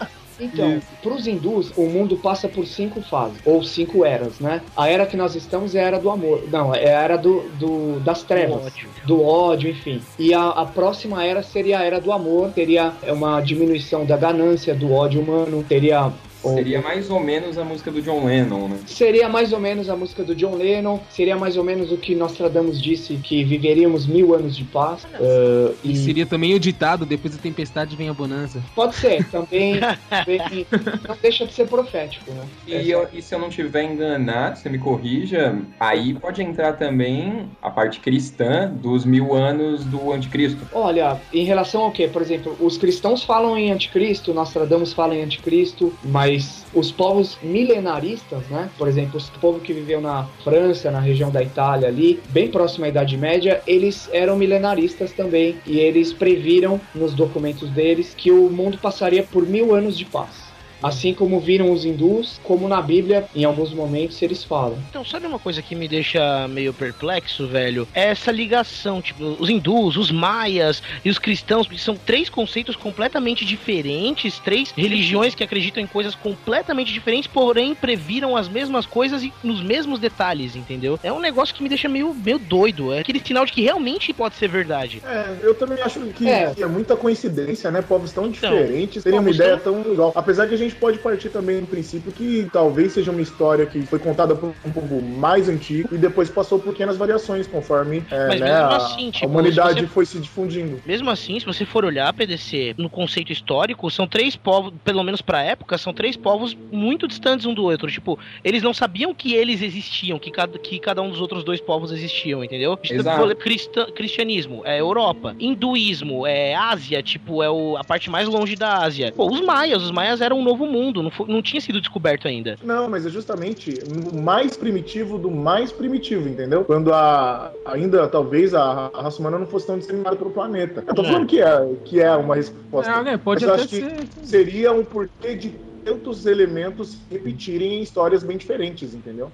[0.38, 4.61] Então, para os hindus, o mundo passa por cinco fases, ou cinco eras, né?
[4.77, 6.42] A era que nós estamos é a era do amor.
[6.51, 8.57] Não, é a era do, do- das trevas.
[8.61, 8.88] Do ódio.
[9.07, 10.01] Do ódio, enfim.
[10.18, 14.75] E a, a próxima era seria a era do amor, teria uma diminuição da ganância,
[14.75, 16.12] do ódio humano, teria.
[16.42, 18.79] Seria mais ou menos a música do John Lennon, né?
[18.87, 22.14] Seria mais ou menos a música do John Lennon, seria mais ou menos o que
[22.14, 25.05] Nostradamus disse, que viveríamos mil anos de paz.
[25.05, 28.62] uh, E e seria também o ditado, depois da tempestade vem a bonança.
[28.75, 30.66] pode ser, também, também
[31.09, 32.44] não deixa de ser profético, né?
[32.66, 37.49] E, eu- e se eu não tiver enganado, você me corrija, aí pode entrar também
[37.61, 40.66] a parte cristã dos mil anos do anticristo.
[40.72, 42.07] Olha, em relação ao que?
[42.09, 46.26] Por exemplo, os cristãos falam em anticristo, Nostradamus fala em anticristo, mas
[46.75, 48.71] os povos milenaristas, né?
[48.79, 52.85] Por exemplo, os povos que viveu na França, na região da Itália ali, bem próximo
[52.85, 58.51] à Idade Média, eles eram milenaristas também e eles previram nos documentos deles que o
[58.51, 60.46] mundo passaria por mil anos de paz.
[60.83, 64.79] Assim como viram os hindus, como na Bíblia, em alguns momentos eles falam.
[64.91, 67.89] Então, sabe uma coisa que me deixa meio perplexo, velho?
[67.95, 72.77] É essa ligação, tipo, os hindus, os maias e os cristãos, porque são três conceitos
[72.77, 79.23] completamente diferentes, três religiões que acreditam em coisas completamente diferentes, porém previram as mesmas coisas
[79.23, 80.99] e nos mesmos detalhes, entendeu?
[81.03, 82.93] É um negócio que me deixa meio, meio doido.
[82.93, 85.03] É aquele sinal de que realmente pode ser verdade.
[85.05, 86.53] É, eu também acho que É.
[86.55, 87.83] que é, muita coincidência, né?
[87.83, 90.12] Povos tão Então, diferentes, terem uma ideia tão igual.
[90.15, 93.83] Apesar que a gente pode partir também do princípio que talvez seja uma história que
[93.87, 98.29] foi contada por um povo mais antigo e depois passou por pequenas variações conforme é,
[98.29, 100.81] Mas né, mesmo a, assim, a tipo, humanidade se você- foi se difundindo.
[100.87, 105.21] Mesmo assim, se você for olhar PDC no conceito histórico, são três povos, pelo menos
[105.23, 107.91] pra época, são três povos muito distantes um do outro.
[107.91, 111.61] Tipo, eles não sabiam que eles existiam, que cada, que cada um dos outros dois
[111.61, 112.79] povos existiam, entendeu?
[112.89, 113.35] Exato.
[113.37, 118.79] Cristã- cristianismo é Europa, hinduísmo é Ásia, tipo, é o- a parte mais longe da
[118.79, 119.13] Ásia.
[119.17, 122.29] Pô, os maias, os maias eram um novo mundo, não, fo- não tinha sido descoberto
[122.29, 122.57] ainda.
[122.62, 126.64] Não, mas é justamente o mais primitivo do mais primitivo, entendeu?
[126.64, 130.85] Quando a ainda talvez a, a raça humana não fosse tão disseminada pelo planeta.
[130.87, 131.05] Eu tô É.
[131.07, 132.92] falando que é, que é uma resposta.
[132.92, 133.81] Ah, né, pode Mas eu até acho que
[134.21, 134.27] ser.
[134.27, 139.31] seria um porquê de tantos elementos se repetirem em histórias bem diferentes, entendeu?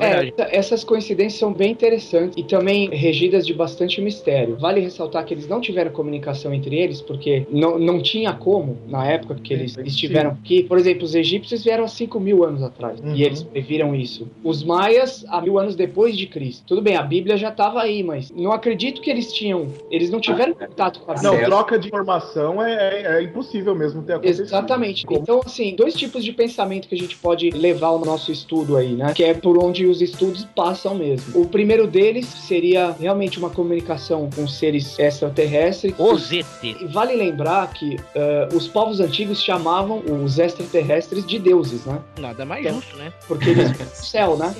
[0.00, 4.56] É É, essas coincidências são bem interessantes e também regidas de bastante mistério.
[4.56, 9.06] Vale ressaltar que eles não tiveram comunicação entre eles, porque não, não tinha como, na
[9.06, 10.64] época que eles estiveram aqui.
[10.64, 13.14] Por exemplo, os egípcios vieram há 5 mil anos atrás Uhum.
[13.14, 14.26] e eles previram isso.
[14.42, 16.64] Os maias, há mil anos depois de Cristo.
[16.66, 19.68] Tudo bem, a Bíblia já estava aí, mas não acredito que eles tinham.
[19.90, 21.32] Eles não tiveram contato com a Bíblia.
[21.32, 24.44] Não, troca de informação é, é- é impossível mesmo ter acontecido.
[24.44, 25.06] Exatamente.
[25.06, 28.32] Como- Então, assim, dois dois tipos de pensamento que a gente pode levar ao nosso
[28.32, 29.12] estudo aí, né?
[29.14, 31.40] Que é por onde os estudos passam mesmo.
[31.42, 35.94] O primeiro deles seria realmente uma comunicação com seres extraterrestres.
[35.98, 36.46] Os ET.
[36.62, 42.00] E vale lembrar que eh, os povos antigos chamavam os extraterrestres de deuses, né?
[42.18, 43.12] Nada mais Então, justo, né?
[43.28, 44.54] Porque eles vêm do céu, né?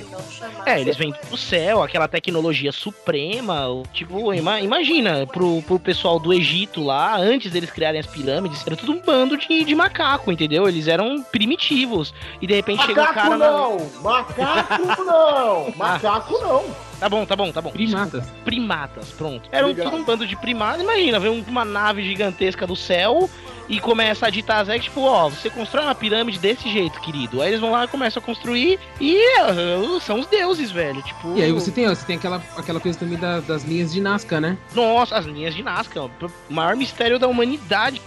[0.67, 3.69] É, eles vêm do céu, aquela tecnologia suprema.
[3.69, 8.65] o- Tipo, ima- imagina, pro, pro pessoal do Egito lá, antes deles criarem as pirâmides,
[8.67, 10.69] era tudo um bando de, de macaco, entendeu?
[10.69, 12.13] Eles eram primitivos.
[12.41, 13.37] E de repente chega um Macaco cara.
[13.39, 13.91] na- não!
[14.03, 15.73] Macaco não!
[15.77, 16.65] Macaco não!
[17.01, 17.71] Tá bom, tá bom, tá bom.
[17.71, 18.25] Primatas.
[18.45, 19.49] primatas, pronto.
[19.51, 20.83] Era um, um bando de primatas.
[20.83, 23.29] Imagina, vem um- uma nave gigantesca do céu
[23.73, 27.41] e começa a ditar as regras, tipo, ó, você constrói uma pirâmide desse jeito, querido.
[27.41, 31.01] Aí eles vão lá e começam a construir e uh, são os deuses, velho.
[31.03, 31.37] Tipo.
[31.39, 34.01] E aí você tem, ó, você tem aquela, aquela coisa também da- das linhas de
[34.01, 34.59] Nazca, né?
[34.75, 36.09] Nossa, as linhas de Nazca, ó,
[36.51, 38.01] o maior mistério da humanidade.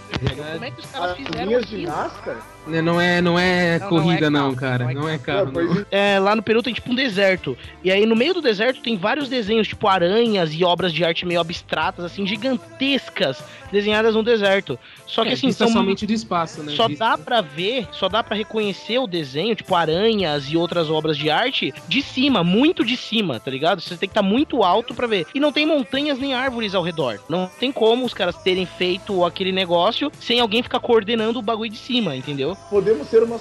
[0.52, 1.90] Como é que os caras As fizeram linhas de aquilo?
[1.90, 2.36] Nascar?
[2.66, 4.84] Né, Não é, não é Não, não corrida, é não, carro, cara.
[4.84, 5.52] não é Não é Não, carro.
[5.52, 5.86] não.
[5.90, 7.56] É, lá no Peru tem tipo um deserto.
[7.84, 11.24] E aí no meio do deserto tem vários desenhos, tipo aranhas e obras de arte
[11.24, 14.78] meio abstratas, assim, gigantescas, desenhadas no deserto.
[15.06, 16.72] Só que É, assim, vista são somente do espaço, né?
[16.74, 20.90] Só Vista- dá pra ver, só dá pra reconhecer o desenho, tipo aranhas e outras
[20.90, 23.80] obras de arte, de cima, muito de cima, tá ligado?
[23.80, 25.26] Você tem que estar muito alto pra ver.
[25.34, 27.20] E não tem montanhas nem árvores ao redor.
[27.28, 31.70] Não tem como os caras terem feito aquele negócio sem alguém ficar coordenando o bagulho
[31.70, 32.56] de cima, entendeu?
[32.68, 33.38] Podemos ser uma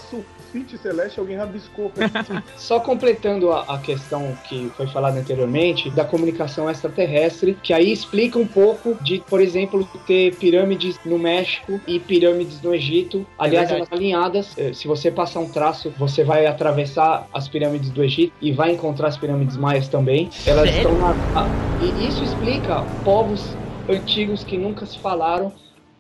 [0.56, 1.92] sulfite celeste, alguém rabiscou.
[2.56, 8.40] Só completando a, a questão que foi falada anteriormente da comunicação extraterrestre, que aí explica
[8.40, 13.26] um pouco de, por exemplo, ter pirâmides no México e pirâmides no Egito.
[13.38, 13.90] Aliás, verdade.
[13.92, 14.58] elas alinhadas.
[14.58, 18.72] Eh, Se você passar um traço, você vai atravessar as pirâmides do Egito e vai
[18.72, 20.30] encontrar as pirâmides maias também.
[20.46, 20.90] Elas Sério?
[20.92, 21.10] estão na.
[21.36, 21.48] a-
[21.84, 23.42] e isso explica povos
[23.90, 25.52] antigos que nunca se falaram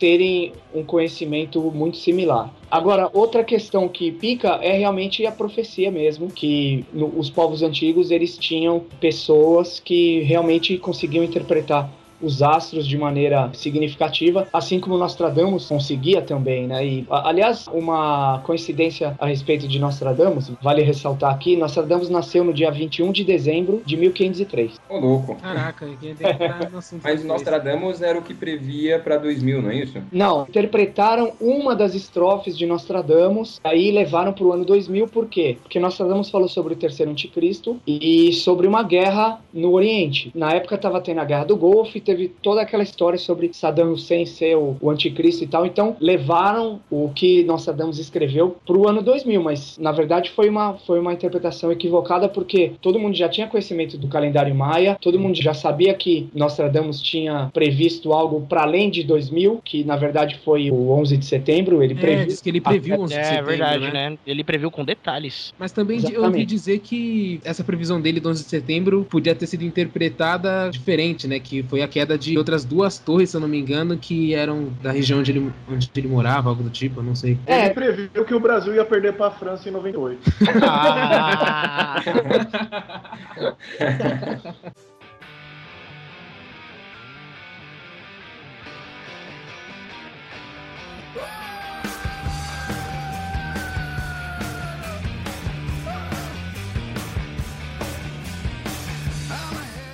[0.05, 2.53] terem um conhecimento muito similar.
[2.69, 8.11] Agora, outra questão que pica é realmente a profecia mesmo, que no- os povos antigos
[8.11, 15.67] eles tinham pessoas que realmente conseguiam interpretar os astros de maneira significativa, assim como Nostradamus
[15.67, 16.85] conseguia também, né?
[16.85, 22.71] E, aliás, uma coincidência a respeito de Nostradamus, vale ressaltar aqui, Nostradamus nasceu no dia
[22.71, 24.79] 21 de dezembro de 1503.
[24.89, 25.35] Ô, louco.
[25.35, 27.23] Caraca, quem tem que entrar no assunto Mas.
[27.25, 30.01] Nostradamus era o que previa pra 2000, não é isso?
[30.11, 35.57] Não, interpretaram uma das estrofes de Nostradamus, aí levaram para o ano 2000, por quê?
[35.61, 40.31] Porque Nostradamus falou sobre o terceiro anticristo e sobre uma guerra no Oriente.
[40.35, 44.25] Na época estava tendo a guerra do Golfo, teve toda aquela história sobre Saddam Hussein
[44.25, 49.01] ser o, o anticristo e tal, então levaram o que Nostradamus escreveu para o ano
[49.01, 53.47] 2000, mas na verdade foi uma, foi uma interpretação equivocada, porque todo mundo já tinha
[53.47, 58.89] conhecimento do calendário maia, todo mundo já sabia que Nostradamus tinha previsto algo para além
[58.89, 62.25] de 2000, que na verdade foi o 11 de setembro, ele É, previu.
[62.27, 64.09] diz que ele previu 11 de É setembro, verdade, né?
[64.11, 64.17] né?
[64.25, 65.53] Ele previu com detalhes.
[65.57, 66.33] Mas também de- eu Exatamente.
[66.33, 71.27] ouvi dizer que essa previsão dele do 11 de setembro podia ter sido interpretada diferente,
[71.27, 71.39] né?
[71.39, 74.67] Que foi a queda de outras duas torres, se eu não me engano, que eram
[74.83, 77.39] da região onde ele, onde ele morava, algo do tipo, eu não sei.
[77.47, 77.67] É.
[77.67, 80.19] Ele previu que o Brasil ia perder pra França em 98.
[80.67, 82.01] Ah,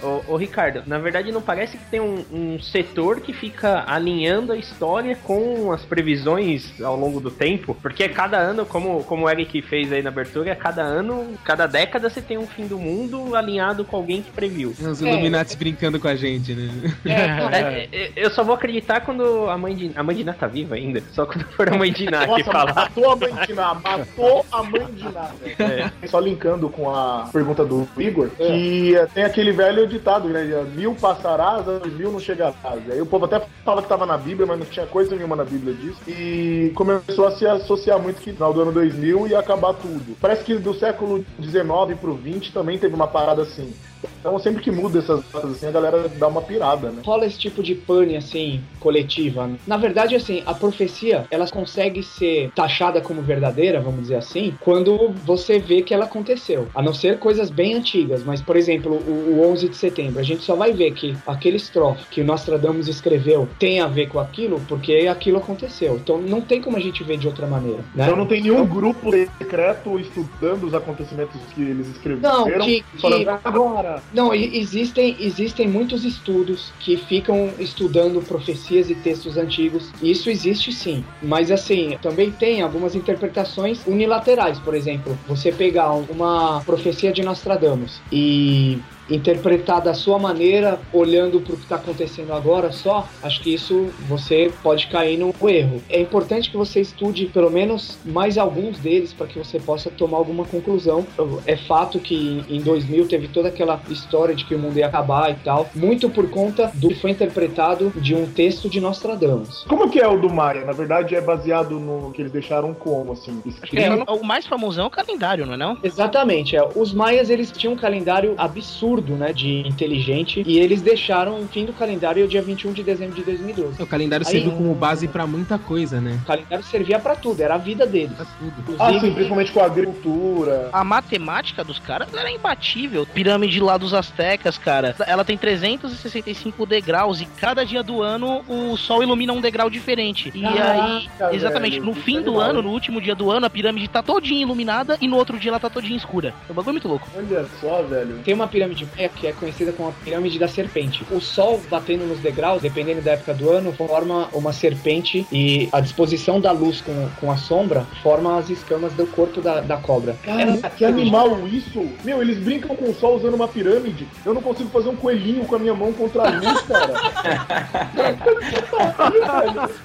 [0.01, 4.51] Ô, ô, Ricardo, na verdade não parece que tem um, um setor que fica alinhando
[4.51, 7.75] a história com as previsões ao longo do tempo?
[7.81, 12.09] Porque cada ano, como, como o Eric fez aí na abertura, cada ano, cada década
[12.09, 14.73] você tem um fim do mundo alinhado com alguém que previu.
[14.79, 16.71] Os Illuminati brincando com a gente, né?
[17.51, 19.91] É, é, eu só vou acreditar quando a mãe de.
[19.95, 21.03] A mãe de Ná tá viva ainda.
[21.11, 22.73] Só quando for a mãe de Ná que Nossa, falar.
[22.73, 25.31] matou a mãe de Ná, matou a mãe de Ná.
[25.59, 26.07] É.
[26.07, 30.43] Só linkando com a pergunta do Igor, que tem aquele velho ditado, né?
[30.75, 32.55] Mil passarás, mil não chegarás.
[32.89, 35.43] Aí o povo até fala que tava na Bíblia, mas não tinha coisa nenhuma na
[35.43, 35.99] Bíblia disso.
[36.07, 40.15] E começou a se associar muito que no final do ano 2000 ia acabar tudo.
[40.19, 43.73] Parece que do século 19 pro 20 também teve uma parada assim.
[44.19, 47.01] Então sempre que muda essas datas assim, a galera dá uma pirada, né?
[47.05, 49.49] rola esse tipo de pane assim coletiva.
[49.65, 55.13] Na verdade, assim, a profecia ela consegue ser taxada como verdadeira, vamos dizer assim, quando
[55.23, 56.67] você vê que ela aconteceu.
[56.75, 60.23] A não ser coisas bem antigas, mas por exemplo, o, o 11 de setembro, a
[60.23, 64.19] gente só vai ver que aquele estrofe que o Nostradamus escreveu tem a ver com
[64.19, 65.95] aquilo porque aquilo aconteceu.
[65.95, 68.03] Então não tem como a gente ver de outra maneira, né?
[68.05, 72.21] Então não tem nenhum grupo secreto estudando os acontecimentos que eles escreveram.
[72.39, 79.37] Não, que- que- agora, Não, existem, existem muitos estudos que ficam estudando profecias e textos
[79.37, 79.89] antigos.
[80.01, 81.03] Isso existe sim.
[81.21, 84.59] Mas assim, também tem algumas interpretações unilaterais.
[84.59, 91.41] Por exemplo, você pegar um- uma profecia de Nostradamus e interpretar da sua maneira, olhando
[91.41, 95.81] para o que está acontecendo agora só, acho que isso você pode cair no erro.
[95.89, 100.17] É importante que você estude pelo menos mais alguns deles para que você possa tomar
[100.17, 101.05] alguma conclusão.
[101.45, 105.31] É fato que em 2000 teve toda aquela história de que o mundo ia acabar
[105.31, 109.65] e tal, muito por conta do que foi interpretado de um texto de Nostradamus.
[109.67, 110.65] Como que é o do Maia?
[110.65, 113.77] Na verdade, é baseado no que eles deixaram como, assim, escrito.
[113.81, 115.77] é, o mais famosão é o calendário, não é não?
[115.83, 116.67] Exatamente, é.
[116.75, 121.65] Os maias eles tinham um calendário absurdo, né, de inteligente, e eles deixaram o fim
[121.65, 123.81] do calendário dia 21 de dezembro de 2012.
[123.81, 126.19] O calendário Aí- serviu como base pra muita coisa, né?
[126.23, 128.11] O calendário servia pra tudo, era a vida deles.
[128.17, 128.75] Pra tudo.
[128.79, 130.69] Ah, sim, principalmente com a agricultura.
[130.73, 133.05] A matemática dos caras era imbatível.
[133.05, 134.95] Pirâmide lá dos astecas, cara.
[135.07, 140.31] Ela tem 365 degraus e cada dia do ano o sol ilumina um degrau diferente.
[140.33, 142.49] E aí, Caraca, exatamente, velho, no isso fim é do animal.
[142.49, 145.51] ano, no último dia do ano, a pirâmide tá todinha iluminada e no outro dia
[145.51, 146.33] ela tá todinha escura.
[146.47, 147.07] É um bagulho muito louco.
[147.15, 148.19] Olha só, velho.
[148.23, 151.05] Tem uma pirâmide maia que é conhecida como a pirâmide da serpente.
[151.11, 155.79] O sol batendo nos degraus, dependendo da época do ano, forma uma serpente e a
[155.79, 160.15] disposição da luz com, com a sombra forma as escamas do corpo da, da cobra.
[160.23, 161.87] Cara, que animal isso!
[162.03, 164.07] Meu, eles brincam com o sol usando uma pirâmide.
[164.25, 166.93] Eu não consigo fazer um coelhinho com a minha mão contra a luz, cara.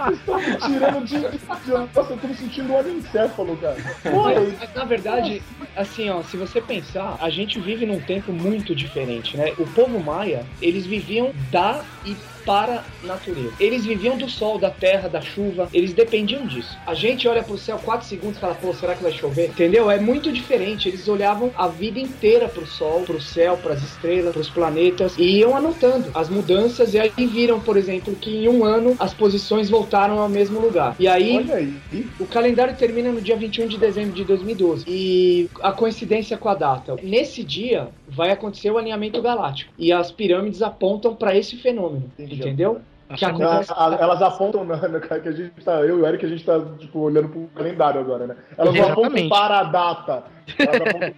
[0.07, 1.47] Vocês estão me tirando de, de.
[1.95, 3.77] Nossa, eu tô me sentindo um anencéfalo, cara.
[4.03, 5.43] Pô, Mas, mas, na verdade,
[5.77, 9.53] assim, ó, se você pensar, a gente vive num tempo muito diferente, né?
[9.59, 12.17] O povo maia, eles viviam da e
[12.47, 13.53] para a natureza.
[13.61, 16.79] Eles viviam do sol, da terra, da chuva, eles dependiam disso.
[16.87, 19.49] A gente olha pro céu 4 segundos e fala, pô, será que vai chover?
[19.49, 19.91] Entendeu?
[19.91, 20.89] É muito diferente.
[20.89, 25.55] Eles olhavam a vida inteira pro sol, pro céu, pras estrelas, pros planetas e iam
[25.55, 30.19] anotando as mudanças e aí viram, por exemplo, que em um ano as posições voltaram
[30.19, 30.97] ao mesmo lugar.
[30.99, 31.77] E aí aí.
[32.21, 34.85] O calendário termina no dia 21 de dezembro de 2012.
[34.87, 36.97] E a coincidência com a data.
[37.03, 39.73] Nesse dia vai acontecer o alinhamento galáctico.
[39.79, 42.11] E as pirâmides apontam para esse fenômeno.
[42.19, 42.36] Entendi.
[42.41, 42.81] Entendeu?
[43.15, 43.73] Que a- acontece.
[43.77, 46.45] a- elas apontam na, na- que a gente tá, eu e o Eric, a gente
[46.45, 48.37] tá tipo, olhando pro calendário agora, né?
[48.59, 49.29] Elas não apontam Exatamente.
[49.29, 50.25] para a data.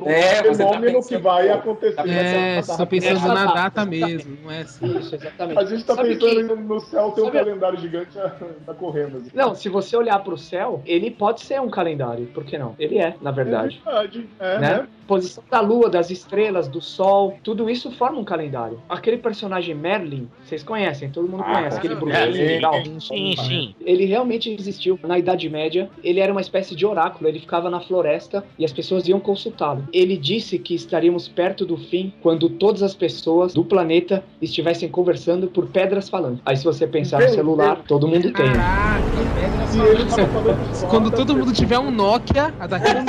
[0.06, 2.08] É, o você tá fenômeno que vai acontecer.
[2.08, 4.86] É, só pensando na data, mesmo, não é assim.
[4.98, 5.58] Isso, exatamente.
[5.58, 8.16] A gente tá Sabe pensando que- no céu, tem um Sabe- calendário gigante
[8.66, 9.18] tá correndo.
[9.18, 9.30] Assim.
[9.34, 12.26] Não, se você olhar para o céu, ele pode ser um calendário.
[12.26, 12.74] Por que não?
[12.78, 13.80] Ele é, na verdade.
[13.84, 14.28] É verdade.
[14.40, 14.76] É, né?
[14.78, 14.86] né?
[15.06, 18.78] Posição da lua, das estrelas, do sol, tudo isso forma um calendário.
[18.90, 22.74] Aquele personagem Merlin, vocês conhecem, todo mundo Ah, conhece, aquele É, e tal.
[23.00, 23.74] Sim, sim.
[23.80, 25.88] Ele realmente existiu na Idade Média.
[26.04, 27.26] Ele era uma espécie de oráculo.
[27.26, 29.84] Ele ficava na floresta e as pessoas iam consultá-lo.
[29.92, 35.48] Ele disse que estaríamos perto do fim quando todas as pessoas do planeta estivessem conversando
[35.48, 36.40] por pedras falando.
[36.44, 38.52] Aí, se você pensar no celular, todo mundo tem.
[38.52, 39.02] Caraca,
[39.34, 40.32] pedra Se ele tava falando.
[40.32, 42.98] falando só, Quando todo mundo tiver um Nokia, a daquele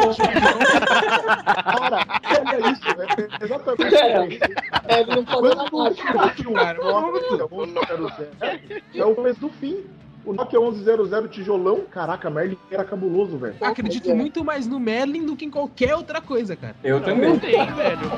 [1.49, 2.05] Cara,
[2.51, 2.81] olha isso,
[3.39, 4.39] é exatamente É.
[4.87, 5.69] É, ele não falou Quando nada.
[5.75, 6.13] o Nokia
[6.53, 6.79] Cara,
[7.97, 9.77] 1100 é o começo do fim.
[10.29, 13.55] O Nokia 1100 tijolão, caraca, Merlin era cabuloso, velho.
[13.59, 16.75] Acredito muito mais no Merlin do que em qualquer outra coisa, cara.
[16.83, 17.39] Eu também.
[17.39, 18.11] Tem, velho.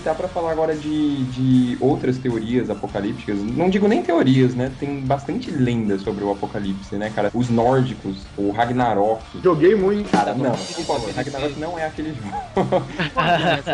[0.00, 3.38] Aproveitar para falar agora de, de outras teorias apocalípticas.
[3.38, 4.72] Não digo nem teorias, né?
[4.80, 7.30] Tem bastante lenda sobre o apocalipse, né, cara?
[7.34, 9.22] Os nórdicos, o Ragnarok.
[9.42, 10.10] Joguei muito.
[10.10, 12.30] Cara, não, por favor, Ragnarok não é aquele jogo.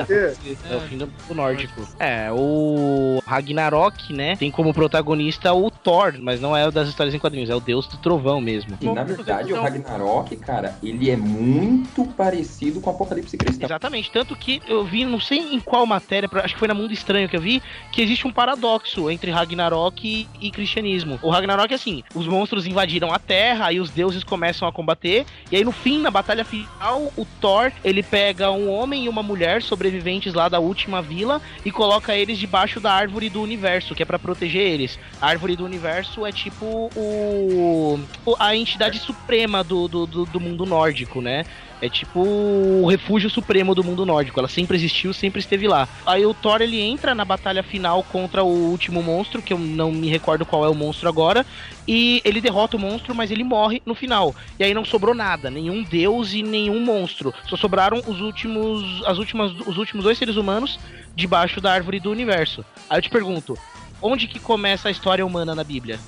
[0.08, 0.34] É,
[0.72, 1.86] É o fim do, do nórdico.
[1.98, 4.36] É, o Ragnarok, né?
[4.36, 7.60] Tem como protagonista o Thor, mas não é o das histórias em quadrinhos, é o
[7.60, 8.76] deus do trovão mesmo.
[8.80, 13.66] E na verdade, o Ragnarok, cara, ele é muito parecido com o Apocalipse Cristão.
[13.66, 16.92] Exatamente, tanto que eu vi, não sei em qual matéria, acho que foi na Mundo
[16.92, 21.18] Estranho que eu vi, que existe um paradoxo entre Ragnarok e, e cristianismo.
[21.22, 25.26] O Ragnarok é assim: os monstros invadiram a Terra, aí os deuses começam a combater,
[25.50, 29.22] e aí no fim, na batalha final, o Thor ele pega um homem e uma
[29.22, 34.02] mulher sobreviventes lá da última vila e coloca eles debaixo da árvore do universo, que
[34.02, 34.98] é para proteger eles.
[35.20, 37.98] A árvore do universo é tipo o
[38.38, 41.44] a entidade suprema do, do, do, do mundo nórdico, né?
[41.80, 44.40] É tipo o refúgio supremo do mundo nórdico.
[44.40, 45.88] Ela sempre existiu, sempre esteve lá.
[46.06, 49.92] Aí o Thor ele entra na batalha final contra o último monstro, que eu não
[49.92, 51.44] me recordo qual é o monstro agora,
[51.86, 54.34] e ele derrota o monstro, mas ele morre no final.
[54.58, 57.32] E aí não sobrou nada, nenhum deus e nenhum monstro.
[57.46, 60.78] Só sobraram os últimos, as últimas, os últimos dois seres humanos
[61.14, 62.64] debaixo da árvore do universo.
[62.88, 63.56] Aí eu te pergunto,
[64.00, 65.98] onde que começa a história humana na Bíblia?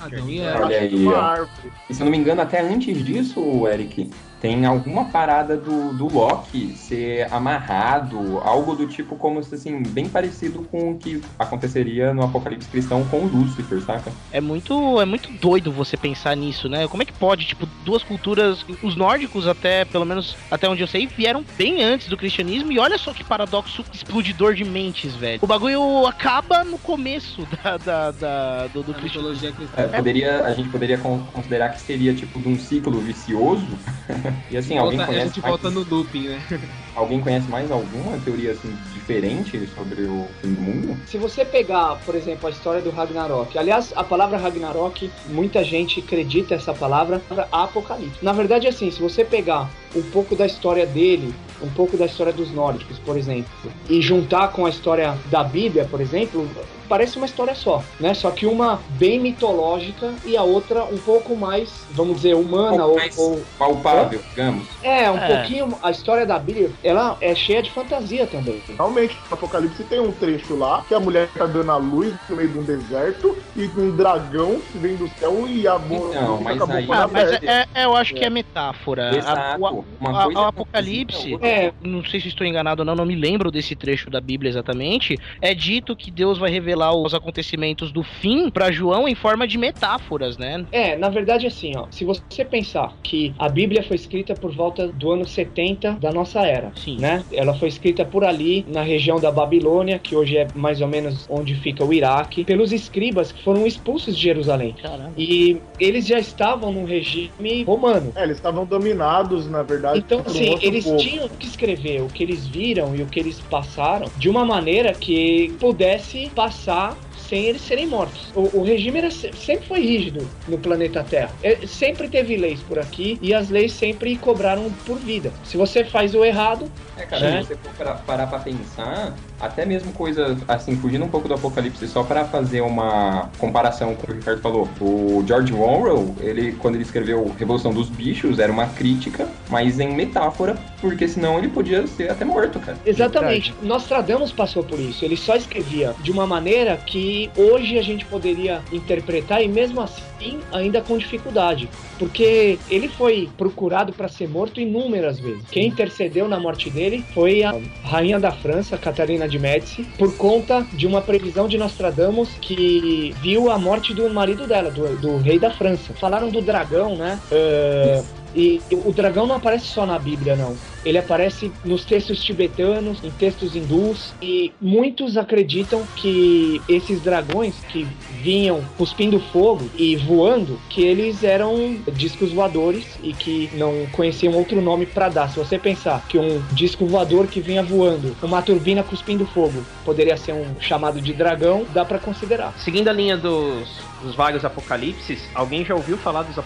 [0.00, 0.66] Adão e Eva.
[0.66, 1.46] Olha aí, ó.
[1.88, 4.10] E se eu não me engano, até antes disso, Eric,
[4.42, 10.08] tem alguma parada do, do Loki ser amarrado, algo do tipo como se assim, bem
[10.08, 14.10] parecido com o que aconteceria no Apocalipse Cristão com o Lúcifer, saca?
[14.32, 16.88] É muito, é muito doido você pensar nisso, né?
[16.88, 20.88] Como é que pode, tipo, duas culturas, os nórdicos até, pelo menos até onde eu
[20.88, 25.38] sei, vieram bem antes do cristianismo e olha só que paradoxo explodidor de mentes, velho.
[25.40, 29.68] O bagulho acaba no começo da, da, da- do, do cristianismo.
[29.76, 33.68] É, poderia, a gente poderia con- considerar que seria tipo de um ciclo vicioso.
[34.50, 36.42] e assim, alguém Volta- a conhece, gente mais, volta no looping, né?
[36.94, 40.98] alguém conhece mais alguma teoria assim diferente sobre o fim do mundo?
[41.06, 46.00] Se você pegar, por exemplo, a história do Ragnarok, aliás, a palavra Ragnarok, muita gente
[46.00, 47.20] acredita essa palavra
[47.50, 48.18] apocalipse.
[48.22, 52.32] Na verdade, assim, se você pegar um pouco da história dele, um pouco da história
[52.32, 53.50] dos nórdicos, por exemplo,
[53.88, 56.48] e juntar com a história da Bíblia, por exemplo,
[56.92, 58.12] parece uma história só, né?
[58.12, 62.98] Só que uma bem mitológica e a outra um pouco mais, vamos dizer, humana ou,
[63.16, 64.66] ou palpável, digamos.
[64.82, 65.36] é, um É.
[65.38, 65.74] pouquinho.
[65.82, 68.60] A história da Bíblia, ela é cheia de fantasia também.
[68.76, 72.36] Realmente, no Apocalipse tem um trecho lá que a mulher tá dando a luz no
[72.36, 76.56] meio de um deserto e um dragão vem do céu e a boca Então, mas
[76.56, 77.46] acabou aí- com Ah, a mas aberta.
[77.46, 79.08] é, é- eu acho que é metáfora.
[79.12, 79.60] A- Exato.
[79.62, 81.72] o- a- coisa o é Apocalipse, É.
[81.80, 85.18] não sei se estou enganado ou não, não me lembro desse trecho da Bíblia exatamente.
[85.40, 89.58] É dito que Deus vai revelar os acontecimentos do fim para João em forma de
[89.58, 90.64] metáforas, né?
[90.72, 94.88] É, na verdade, assim, ó, se você pensar que a Bíblia foi escrita por volta
[94.88, 96.96] do ano 70 da nossa era, Sim.
[96.98, 97.22] né?
[97.32, 101.26] Ela foi escrita por ali, na região da Babilônia, que hoje é mais ou menos
[101.28, 104.74] onde fica o Iraque, pelos escribas que foram expulsos de Jerusalém.
[104.80, 105.12] Caramba.
[105.16, 108.12] E eles já estavam num regime romano.
[108.16, 110.96] É, eles estavam dominados, na verdade, Então, por um assim, outro eles povo.
[110.96, 114.92] tinham que escrever o que eles viram e o que eles passaram de uma maneira
[114.92, 116.71] que pudesse passar
[117.16, 118.30] sem eles serem mortos.
[118.34, 121.30] O, o regime era, se- sempre foi rígido no planeta Terra.
[121.42, 125.32] É, sempre teve leis por aqui e as leis sempre cobraram por vida.
[125.44, 127.42] Se você faz o errado, É, cara, né?
[127.42, 131.86] se você for parar pra pensar, até mesmo coisa, assim, fugindo um pouco do Apocalipse,
[131.88, 134.68] só pra fazer uma comparação com o que o Ricardo falou.
[134.80, 139.94] O George Orwell, ele, quando ele escreveu Revolução dos Bichos, era uma crítica, mas em
[139.94, 142.78] metáfora, porque senão ele podia ser até morto, cara.
[142.86, 143.52] Exatamente.
[143.62, 145.04] Nostradamus passou por isso.
[145.04, 150.11] Ele só escrevia de uma maneira que hoje a gente poderia interpretar e mesmo assim
[150.52, 151.68] ainda com dificuldade,
[151.98, 155.42] porque ele foi procurado para ser morto inúmeras vezes.
[155.50, 157.54] Quem intercedeu na morte dele foi a
[157.84, 163.50] rainha da França, Catarina de Médici, por conta de uma previsão de Nostradamus que viu
[163.50, 165.92] a morte do marido dela, do, do rei da França.
[165.94, 167.20] Falaram do dragão, né?
[167.30, 168.02] É,
[168.34, 170.56] e o dragão não aparece só na Bíblia, não.
[170.84, 177.86] Ele aparece nos textos tibetanos, em textos hindus, e muitos acreditam que esses dragões que
[178.20, 184.60] vinham cuspindo fogo e voando, que eles eram discos voadores e que não conheciam outro
[184.60, 185.30] nome para dar.
[185.30, 190.16] Se você pensar que um disco voador que vinha voando, uma turbina cuspindo fogo, poderia
[190.16, 192.54] ser um chamado de dragão, dá para considerar.
[192.58, 193.68] Seguindo a linha dos,
[194.02, 196.36] dos vários apocalipses, alguém já ouviu falar dos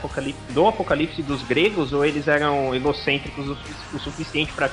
[0.50, 3.56] do apocalipse dos gregos ou eles eram egocêntricos o,
[3.94, 4.68] o suficiente para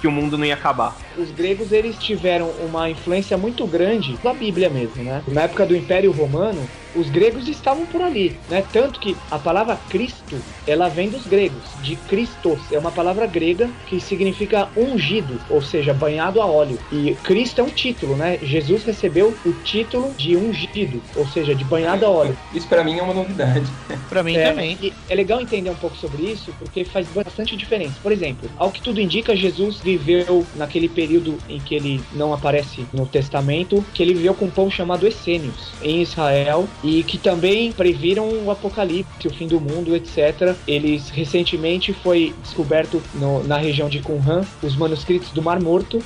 [0.00, 0.96] que o mundo não ia acabar?
[1.16, 5.22] Os gregos eles tiveram uma influência muito grande na Bíblia mesmo, né?
[5.28, 8.64] Na época do Império Romano, os gregos estavam por ali, né?
[8.72, 10.36] Tanto que a palavra Cristo,
[10.66, 15.92] ela vem dos gregos, de Christos, é uma palavra grega que significa ungido, ou seja,
[15.94, 16.78] banhado a óleo.
[16.92, 18.38] E Cristo é um título, né?
[18.42, 22.36] Jesus recebeu o título de ungido, ou seja, de banhado a óleo.
[22.52, 23.64] Isso pra mim é uma novidade.
[24.08, 24.78] Pra mim É, também.
[24.80, 27.94] e é legal entender um pouco sobre isso, porque faz bastante diferença.
[28.02, 32.86] Por exemplo, ao que tudo indica, Jesus viveu naquele período em que ele não aparece
[32.92, 37.72] no Testamento, que ele viveu com um povo chamado Essênios, em Israel, e que também
[37.72, 40.54] previram o apocalipse, o fim do mundo, etc.
[40.68, 45.98] Eles recentemente foi descoberto no- na região de Qumran os manuscritos do Mar Morto,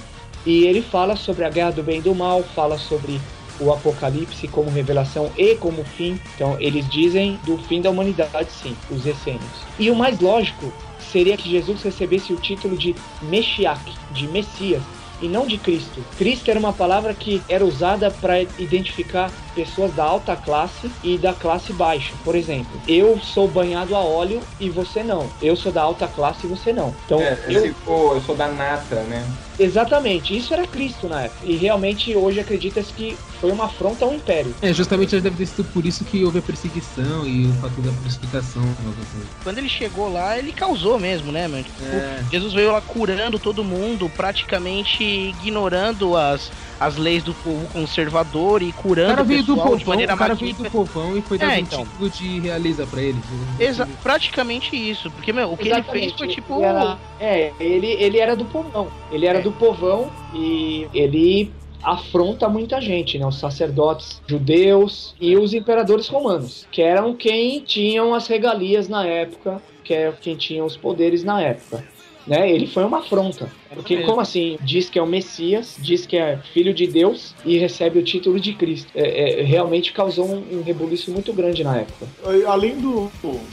[0.47, 3.21] E ele fala sobre a guerra do bem e do mal, fala sobre
[3.61, 6.19] o Apocalipse como revelação e como fim.
[6.35, 9.43] Então, eles dizem do fim da humanidade, sim, os essênios.
[9.79, 14.83] E o mais lógico seria que Jesus recebesse o título de Meshiach, de Messias,
[15.21, 16.05] e não de Cristo.
[16.17, 21.33] Cristo era uma palavra que era usada para identificar pessoas da alta classe e da
[21.33, 22.15] classe baixa.
[22.25, 25.29] Por exemplo, eu sou banhado a óleo e você não.
[25.43, 26.95] Eu sou da alta classe e você não.
[27.05, 29.27] Então, É, eu, se for, eu sou da nata, né?
[29.59, 31.45] exatamente, isso era Cristo na época.
[31.45, 34.55] E realmente hoje acredita-se que foi uma afronta ao império.
[34.63, 37.93] É, justamente deve ter sido por isso que houve a perseguição e o fato da
[38.03, 38.63] crucificação.
[38.63, 39.27] alguma coisa.
[39.45, 41.63] Quando ele chegou lá, ele causou mesmo, né, mano?
[41.65, 42.23] Tipo, É.
[42.31, 48.71] Jesus veio lá curando todo mundo, praticamente ignorando as, as leis do povo conservador e
[48.71, 51.23] O curando cara veio do pessoal de povão, maneira o cara veio do povão e
[51.23, 51.85] foi dado É, um então.
[51.85, 53.19] título de realiza pra ele.
[53.59, 55.11] Exa praticamente isso.
[55.11, 56.19] Porque, meu, o que ele fez Exatamente.
[56.19, 56.55] foi tipo.
[56.57, 58.89] Ele era- é, ele, ele era do povão.
[59.11, 61.53] Ele era do povão e ele
[61.83, 63.27] afronta muita gente, né?
[63.27, 69.63] Os sacerdotes judeus e os imperadores romanos, que eram quem tinham as regalias na época,
[69.85, 71.85] que é quem tinham os poderes na época.
[72.29, 72.51] Né?
[72.51, 73.51] Ele foi uma afronta.
[73.71, 74.59] Porque, como assim?
[74.61, 78.39] Diz que é o Messias, diz que é filho de Deus e recebe o título
[78.39, 78.91] de Cristo.
[78.95, 82.07] É, é, realmente causou um, um rebuliço muito grande na época.
[82.47, 83.11] Além do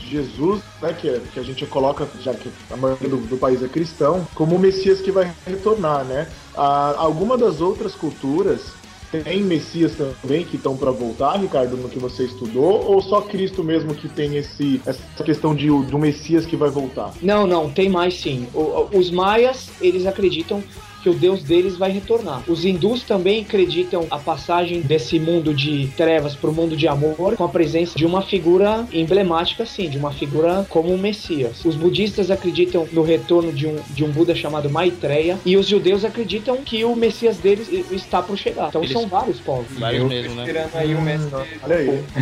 [0.10, 3.68] Jesus, né, que, que a gente coloca, já que a maioria do, do país é
[3.70, 6.28] cristão, como o Messias que vai retornar, né?
[6.58, 8.74] Ah, alguma das outras culturas
[9.12, 13.64] tem Messias também que estão para voltar, Ricardo, no que você estudou, ou só Cristo
[13.64, 17.14] mesmo que tem esse, essa questão de, do Messias que vai voltar?
[17.22, 18.48] Não, não, tem mais sim.
[18.54, 20.62] O- os maias, eles acreditam
[21.06, 22.42] que o deus deles vai retornar.
[22.48, 27.36] Os hindus também acreditam a passagem desse mundo de trevas para o mundo de amor
[27.38, 31.64] com a presença de uma figura emblemática, sim, de uma figura como o Messias.
[31.64, 36.04] Os budistas acreditam no retorno de um, de um Buda chamado Maitreya e os judeus
[36.04, 38.70] acreditam que o Messias deles está por chegar.
[38.70, 39.78] Então Eles- são vários povos.
[39.78, 40.42] Vários eu mesmo, né?
[40.42, 41.36] esperando aí o mestre.
[41.62, 42.04] Olha aí.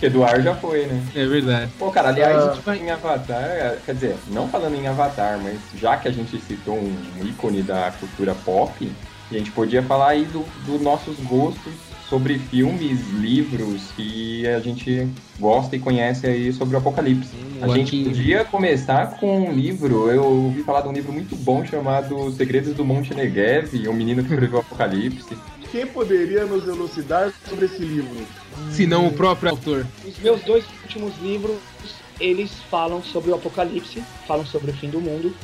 [0.00, 1.02] Eduardo já foi, né?
[1.12, 1.72] É verdade.
[1.76, 2.50] Pô, cara, aliás, Ah.
[2.52, 6.38] tipo, em Avatar, quer dizer, não falando em Avatar, mas já que a gente
[6.68, 8.90] citou um ícone da cultura pop,
[9.30, 11.72] a gente podia falar aí dos do nossos gostos
[12.08, 15.06] sobre filmes, livros que a gente
[15.38, 17.30] gosta e conhece aí sobre o Apocalipse.
[17.60, 21.12] A o gente Aqui- podia começar com um livro, eu ouvi falar de um livro
[21.12, 25.36] muito bom chamado Segredos do Monte Negev, um menino que escreveu o Apocalipse.
[25.70, 28.26] Quem poderia nos elucidar sobre esse livro?
[28.70, 29.86] Se não o próprio autor.
[30.06, 31.58] Os meus dois últimos livros,
[32.18, 35.34] eles falam sobre o apocalipse, falam sobre o fim do mundo.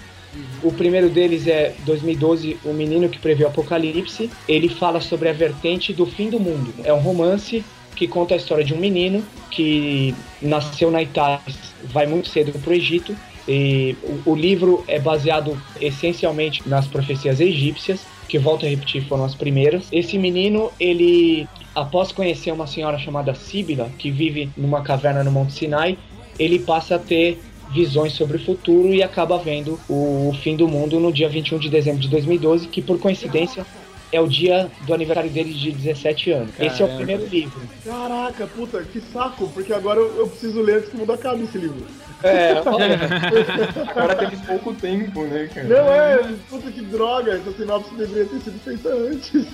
[0.62, 4.30] O primeiro deles é 2012, O Menino que Previu o Apocalipse.
[4.48, 6.72] Ele fala sobre a vertente do fim do mundo.
[6.84, 7.64] É um romance
[7.94, 11.40] que conta a história de um menino que nasceu na Itália,
[11.84, 13.16] vai muito cedo para o Egito.
[13.46, 19.24] E o, o livro é baseado essencialmente nas profecias egípcias, que volto a repetir foram
[19.24, 19.86] as primeiras.
[19.92, 25.52] Esse menino, ele, após conhecer uma senhora chamada Síbila, que vive numa caverna no Monte
[25.52, 25.98] Sinai,
[26.38, 27.38] ele passa a ter
[27.74, 31.68] visões sobre o futuro e acaba vendo o fim do mundo no dia 21 de
[31.68, 33.66] dezembro de 2012, que por coincidência
[34.12, 36.50] é o dia do aniversário dele de 17 anos.
[36.60, 37.60] Esse é o primeiro livro.
[37.84, 41.42] Caraca, puta, que saco, porque agora eu, eu preciso ler antes que o mundo acabe
[41.42, 41.84] esse livro.
[42.22, 42.52] É,
[43.90, 45.66] Agora teve pouco tempo, né, cara?
[45.66, 46.18] Não é,
[46.48, 49.32] puta que droga, essa sinopse deveria ter sido feita antes.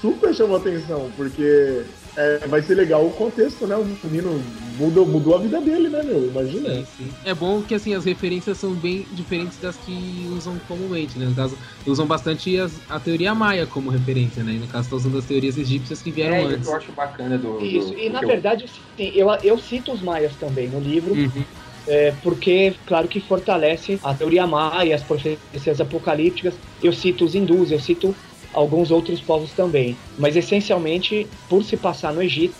[0.00, 1.84] Super chamou atenção, porque
[2.16, 3.76] é, vai ser legal o contexto, né?
[3.76, 4.38] O menino
[4.78, 6.26] mudou, mudou a vida dele, né, meu?
[6.28, 6.68] Imagina.
[6.70, 7.14] Sim, sim.
[7.24, 11.26] É bom que assim as referências são bem diferentes das que usam comumente, né?
[11.26, 14.54] No caso, usam bastante as- a teoria maia como referência, né?
[14.54, 16.66] E no caso, estão usando as teorias egípcias que vieram É, isso antes.
[16.68, 17.58] que eu acho bacana do.
[17.58, 20.80] do- Isso, e do na eu- verdade, assim, eu, eu cito os maias também no
[20.80, 21.44] livro, Uhum.
[21.86, 26.58] é, porque, claro que fortalece a teoria maia, as profecias apocalípticas.
[26.82, 28.16] Eu cito os hindus, eu cito
[28.56, 29.96] alguns outros povos também.
[30.18, 32.56] Mas, essencialmente, por se passar no Egito,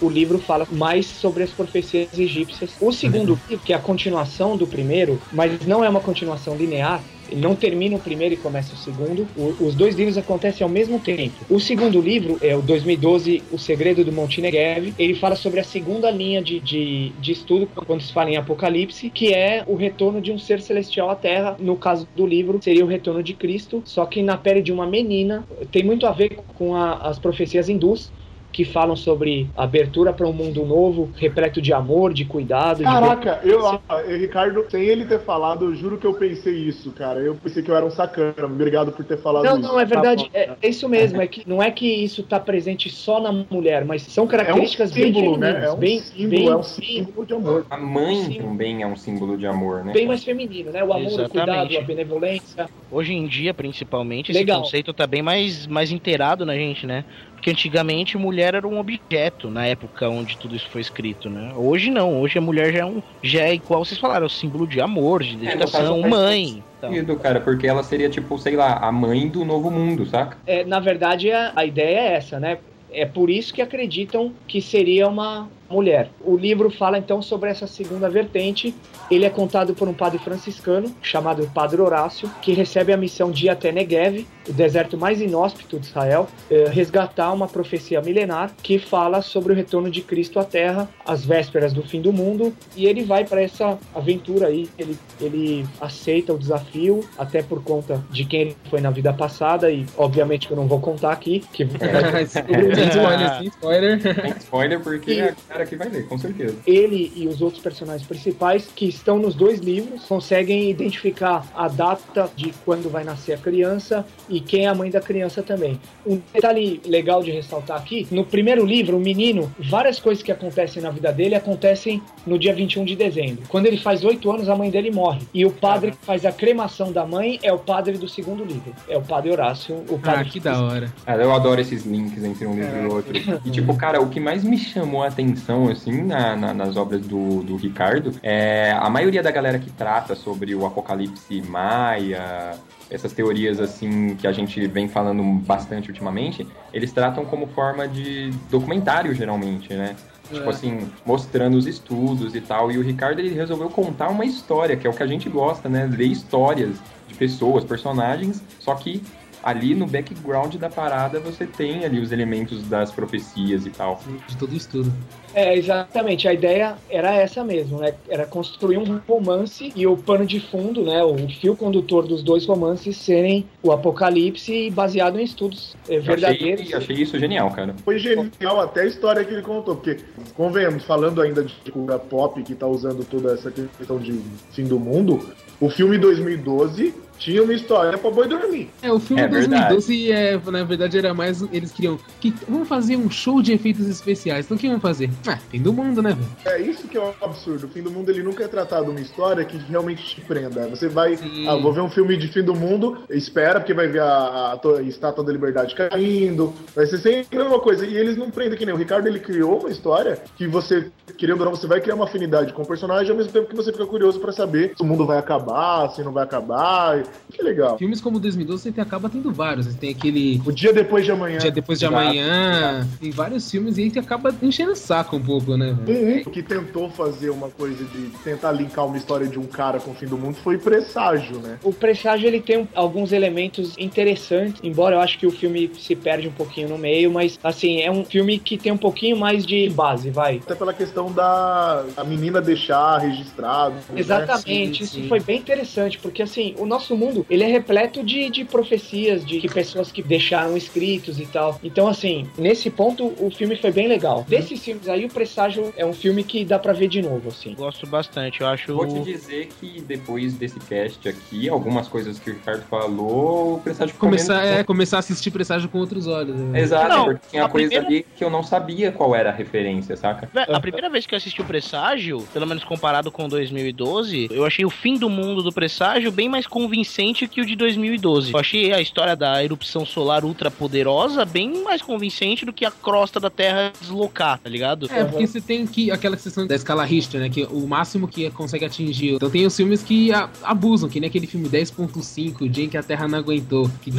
[0.00, 2.70] o livro fala mais sobre as profecias egípcias.
[2.80, 7.00] O segundo livro, que é a continuação do primeiro, mas não é uma continuação linear,
[7.32, 9.30] não termina o primeiro e começa o segundo.
[9.34, 11.44] O- os dois livros acontecem ao mesmo tempo.
[11.48, 14.94] O segundo livro é o 2012, O Segredo do Monte Negev.
[14.98, 19.10] Ele fala sobre a segunda linha de, de, de estudo quando se fala em Apocalipse,
[19.10, 21.56] que é o retorno de um ser celestial à Terra.
[21.60, 24.86] No caso do livro, seria o retorno de Cristo, só que na pele de uma
[24.86, 25.46] menina.
[25.70, 28.12] Tem muito a ver com a- as profecias hindus
[28.54, 32.78] que falam sobre abertura para um mundo novo, repleto de amor, de cuidado.
[32.78, 36.92] de Caraca, eu, ah, Ricardo, sem ele ter falado, eu juro que eu pensei isso,
[36.92, 37.18] cara.
[37.18, 38.32] Eu pensei que eu era um sacana.
[38.44, 39.68] Obrigado por ter falado Não, isso.
[39.68, 40.30] não, é verdade.
[40.30, 40.38] Tá bom.
[40.38, 41.20] É, é isso mesmo.
[41.20, 45.00] É que não é que isso está presente só na mulher, mas são características é
[45.00, 45.46] um símbolo, bem né?
[45.48, 47.66] femininas, É um bem, símbolo, bem, é um símbolo de amor.
[47.68, 49.92] A mãe também é um símbolo de amor, né?
[49.92, 50.84] bem mais feminino, né?
[50.84, 51.76] O amor, o cuidado, Exatamente.
[51.76, 52.70] a benevolência.
[52.88, 54.62] Hoje em dia, principalmente, esse Legal.
[54.62, 57.04] conceito tá bem mais, mais inteirado na gente, né?
[57.44, 61.52] Porque antigamente mulher era um objeto na época onde tudo isso foi escrito, né?
[61.54, 63.02] Hoje não, hoje a mulher já é um.
[63.22, 66.64] Já é igual vocês falaram, é o símbolo de amor, de É, dedicação, faz mãe.
[66.78, 67.16] Então.
[67.16, 70.38] cara, porque ela seria, tipo, sei lá, a mãe do novo mundo, saca?
[70.46, 72.56] É, na verdade, a, a ideia é essa, né?
[72.90, 76.10] É por isso que acreditam que seria uma mulher.
[76.20, 78.74] O livro fala então sobre essa segunda vertente.
[79.10, 83.46] Ele é contado por um padre franciscano chamado Padre Horácio, que recebe a missão de
[83.46, 88.78] ir até Negev, o deserto mais inóspito de Israel, eh, resgatar uma profecia milenar que
[88.78, 92.54] fala sobre o retorno de Cristo à Terra às vésperas do fim do mundo.
[92.76, 94.68] E ele vai para essa aventura aí.
[94.78, 99.70] Ele, ele aceita o desafio, até por conta de quem ele foi na vida passada.
[99.70, 101.42] E obviamente que eu não vou contar aqui.
[101.52, 101.64] Que
[102.24, 104.00] spoiler, sim, spoiler.
[104.00, 105.34] Tem spoiler porque E- é
[105.64, 106.56] a cara que vai ler, com certeza.
[106.66, 112.30] ele e os outros personagens principais que estão nos dois livros conseguem identificar a data
[112.36, 115.80] de quando vai nascer a criança e quem é a mãe da criança também.
[116.06, 120.82] Um detalhe legal de ressaltar aqui, no primeiro livro, o menino, várias coisas que acontecem
[120.82, 123.44] na vida dele acontecem no dia 21 de dezembro.
[123.48, 125.20] Quando ele faz oito anos, a mãe dele morre.
[125.32, 128.74] E o padre que faz a cremação da mãe é o padre do segundo livro.
[128.88, 130.92] É o padre Horácio, o Ah, padre que da hora.
[131.04, 133.12] Cara, eu adoro esses links entre um livro e outro.
[133.44, 137.00] E, tipo, cara, o que mais me chamou a atenção, assim, na- na- nas obras
[137.06, 142.52] do, do Ricardo, é a maioria da galera que trata sobre o apocalipse maia,
[142.90, 148.30] essas teorias, assim, que a gente vem falando bastante ultimamente, eles tratam como forma de
[148.50, 149.96] documentário, geralmente, né?
[150.32, 150.48] Tipo É.
[150.50, 152.70] assim, mostrando os estudos e tal.
[152.72, 155.68] E o Ricardo, ele resolveu contar uma história, que é o que a gente gosta,
[155.68, 155.86] né?
[155.90, 156.76] Ler histórias
[157.06, 159.02] de pessoas, personagens, só que
[159.44, 164.00] ali no background da parada você tem ali os elementos das profecias e tal.
[164.26, 164.92] De todo estudo.
[165.34, 166.26] É, exatamente.
[166.26, 167.94] A ideia era essa mesmo, né?
[168.08, 171.02] Era construir um romance e o pano de fundo, né?
[171.02, 176.62] O fio condutor dos dois romances serem o apocalipse baseado em estudos Eu verdadeiros.
[176.62, 177.74] Achei, achei isso genial, cara.
[177.84, 179.98] Foi genial até a história que ele contou, porque,
[180.34, 184.20] convenhamos, falando ainda de cultura pop que tá usando toda essa questão de
[184.52, 185.28] fim do mundo,
[185.60, 188.70] o filme 2012 tinha uma história pra boi dormir.
[188.82, 191.42] É, o filme É 2012, é, na verdade, era mais.
[191.52, 191.98] Eles queriam.
[192.20, 194.44] Que, vamos fazer um show de efeitos especiais.
[194.46, 195.10] Então o que vamos fazer?
[195.26, 196.56] Ah, fim do mundo, né, velho?
[196.56, 197.66] É isso que é o absurdo.
[197.66, 200.66] O fim do mundo ele nunca é tratado uma história que realmente te prenda.
[200.68, 201.46] Você vai, Sim.
[201.48, 204.56] ah, vou ver um filme de fim do mundo, espera porque vai ver a, a
[204.58, 207.86] to- estátua da liberdade caindo, vai ser sempre a mesma coisa.
[207.86, 211.40] E eles não prendem que nem o Ricardo ele criou uma história que você, querendo
[211.40, 213.72] ou não, você vai criar uma afinidade com o personagem ao mesmo tempo que você
[213.72, 217.03] fica curioso pra saber se o mundo vai acabar, se não vai acabar.
[217.30, 217.78] Que legal.
[217.78, 219.66] Filmes como 2012 você acaba tendo vários.
[219.66, 220.40] Você tem aquele.
[220.44, 221.38] O dia depois de amanhã.
[221.38, 222.86] Dia Depois de Exato, Amanhã.
[223.00, 225.76] Tem vários filmes e aí você acaba enchendo o saco um pouco, né?
[225.86, 229.90] Um, que tentou fazer uma coisa de tentar linkar uma história de um cara com
[229.90, 231.58] o fim do mundo foi Presságio, né?
[231.62, 236.28] O Presságio ele tem alguns elementos interessantes, embora eu acho que o filme se perde
[236.28, 239.68] um pouquinho no meio, mas assim, é um filme que tem um pouquinho mais de
[239.70, 240.40] base, vai.
[240.44, 243.74] Até pela questão da a menina deixar registrado.
[243.74, 244.00] né?
[244.00, 245.08] Exatamente, Sim, isso sim.
[245.08, 249.40] foi bem interessante, porque assim, o nosso mundo, ele é repleto de, de profecias, de
[249.48, 251.58] pessoas que deixaram escritos e tal.
[251.62, 254.24] Então, assim, nesse ponto, o filme foi bem legal.
[254.28, 257.54] Desses filmes aí, o Presságio é um filme que dá pra ver de novo, assim.
[257.54, 258.74] Gosto bastante, eu acho.
[258.74, 263.60] Vou te dizer que depois desse cast aqui, algumas coisas que o Ricardo falou, o
[263.60, 266.36] presságio Começar, menos- é, começar a assistir Presságio com outros olhos.
[266.36, 266.60] Né?
[266.60, 269.32] Exato, Não, porque tinha a coisa primeira- ali que eu não sabia qual era a
[269.32, 270.28] referência, saca?
[270.48, 274.64] A primeira vez que eu assisti o Presságio, pelo menos comparado com 2012, eu achei
[274.64, 276.83] o fim do mundo do Presságio bem mais convincente
[277.28, 278.32] que o de 2012.
[278.32, 282.70] Eu achei a história da erupção solar ultra poderosa bem mais convincente do que a
[282.70, 284.86] crosta da Terra deslocar, tá ligado?
[284.90, 287.28] É, porque você tem que aquela questão da escala Richter, né?
[287.28, 289.14] Que o máximo que consegue atingir.
[289.14, 292.68] Então tem os filmes que a- abusam, que nem aquele filme 10.5, o dia em
[292.68, 293.70] que a Terra não aguentou.
[293.82, 293.94] Que É.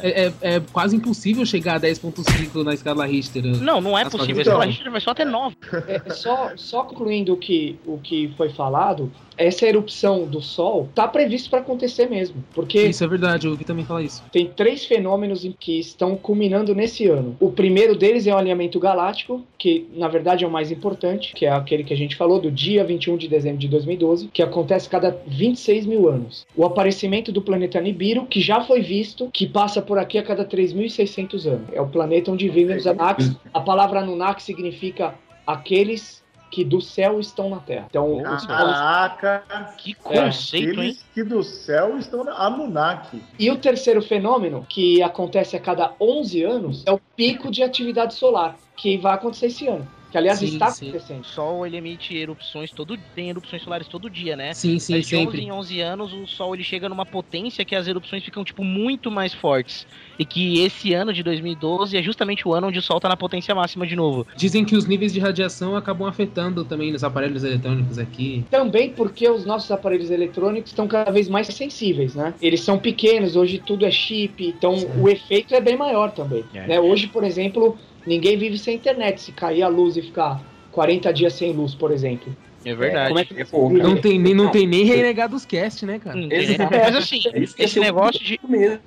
[0.00, 3.42] que é, é- é quase impossível chegar a 10.5 na escala Richter.
[3.44, 4.38] Não, não é possível.
[4.38, 5.56] A então- escala Richter vai só até 9.
[5.88, 11.06] É, só, só concluindo o que, o que foi falado, essa erupção do Sol tá
[11.08, 12.42] previsto para acontecer mesmo.
[12.54, 14.22] Porque Isso é verdade, o Gui também fala isso.
[14.32, 17.36] tem três fenômenos em que estão culminando nesse ano.
[17.40, 21.46] O primeiro deles é o alinhamento galáctico, que na verdade é o mais importante, que
[21.46, 24.88] é aquele que a gente falou do dia 21 de dezembro de 2012, que acontece
[24.88, 26.46] cada 26 mil anos.
[26.56, 30.44] O aparecimento do planeta Nibiru, que já foi visto, que passa por aqui a cada
[30.44, 31.68] 3.600 anos.
[31.72, 33.32] É o planeta onde vivem os Anunnakis.
[33.52, 35.14] A palavra Anunnaki significa
[35.46, 36.21] aqueles
[36.52, 37.86] que do céu estão na Terra.
[37.88, 39.42] Então, os povos Caraca!
[39.78, 40.72] Que É, conceito, hein?
[40.72, 43.22] Aqueles que do céu estão na Anunnaki.
[43.38, 48.14] E o terceiro fenômeno, que acontece a cada 11 anos, é o pico de atividade
[48.14, 49.88] solar, que vai acontecer esse ano.
[50.12, 50.86] Que, aliás, Sim, está sim.
[50.86, 51.24] O acontecendo.
[51.24, 54.52] Sol ele emite erupções todo tem erupções solares todo dia, né?
[54.52, 55.40] Sim, sim, Mas de 11 sempre.
[55.40, 59.10] em 11 anos o Sol ele chega numa potência que as erupções ficam tipo muito
[59.10, 59.86] mais fortes
[60.18, 63.16] e que esse ano de 2012 é justamente o ano onde o Sol tá na
[63.16, 64.26] potência máxima de novo.
[64.36, 68.44] Dizem que os níveis de radiação acabam afetando também nos aparelhos eletrônicos aqui.
[68.50, 72.34] Também porque os nossos aparelhos eletrônicos estão cada vez mais sensíveis, né?
[72.42, 76.44] Eles são pequenos, hoje tudo é chip, então o efeito é bem maior também.
[76.52, 76.66] É.
[76.66, 76.80] né?
[76.80, 79.20] Hoje, por exemplo, ninguém vive sem internet.
[79.20, 80.42] Se cair a luz e ficar
[80.72, 82.34] 40 dias sem luz, por exemplo.
[82.64, 83.08] É verdade.
[83.08, 83.82] Como é que É.
[83.82, 86.16] Não tem, nem, não tem nem Renegados Cast, né, cara?
[86.16, 86.28] Né?
[86.30, 86.70] Exato.
[86.70, 88.80] Mas assim, Esse esse é negócio de mesmo.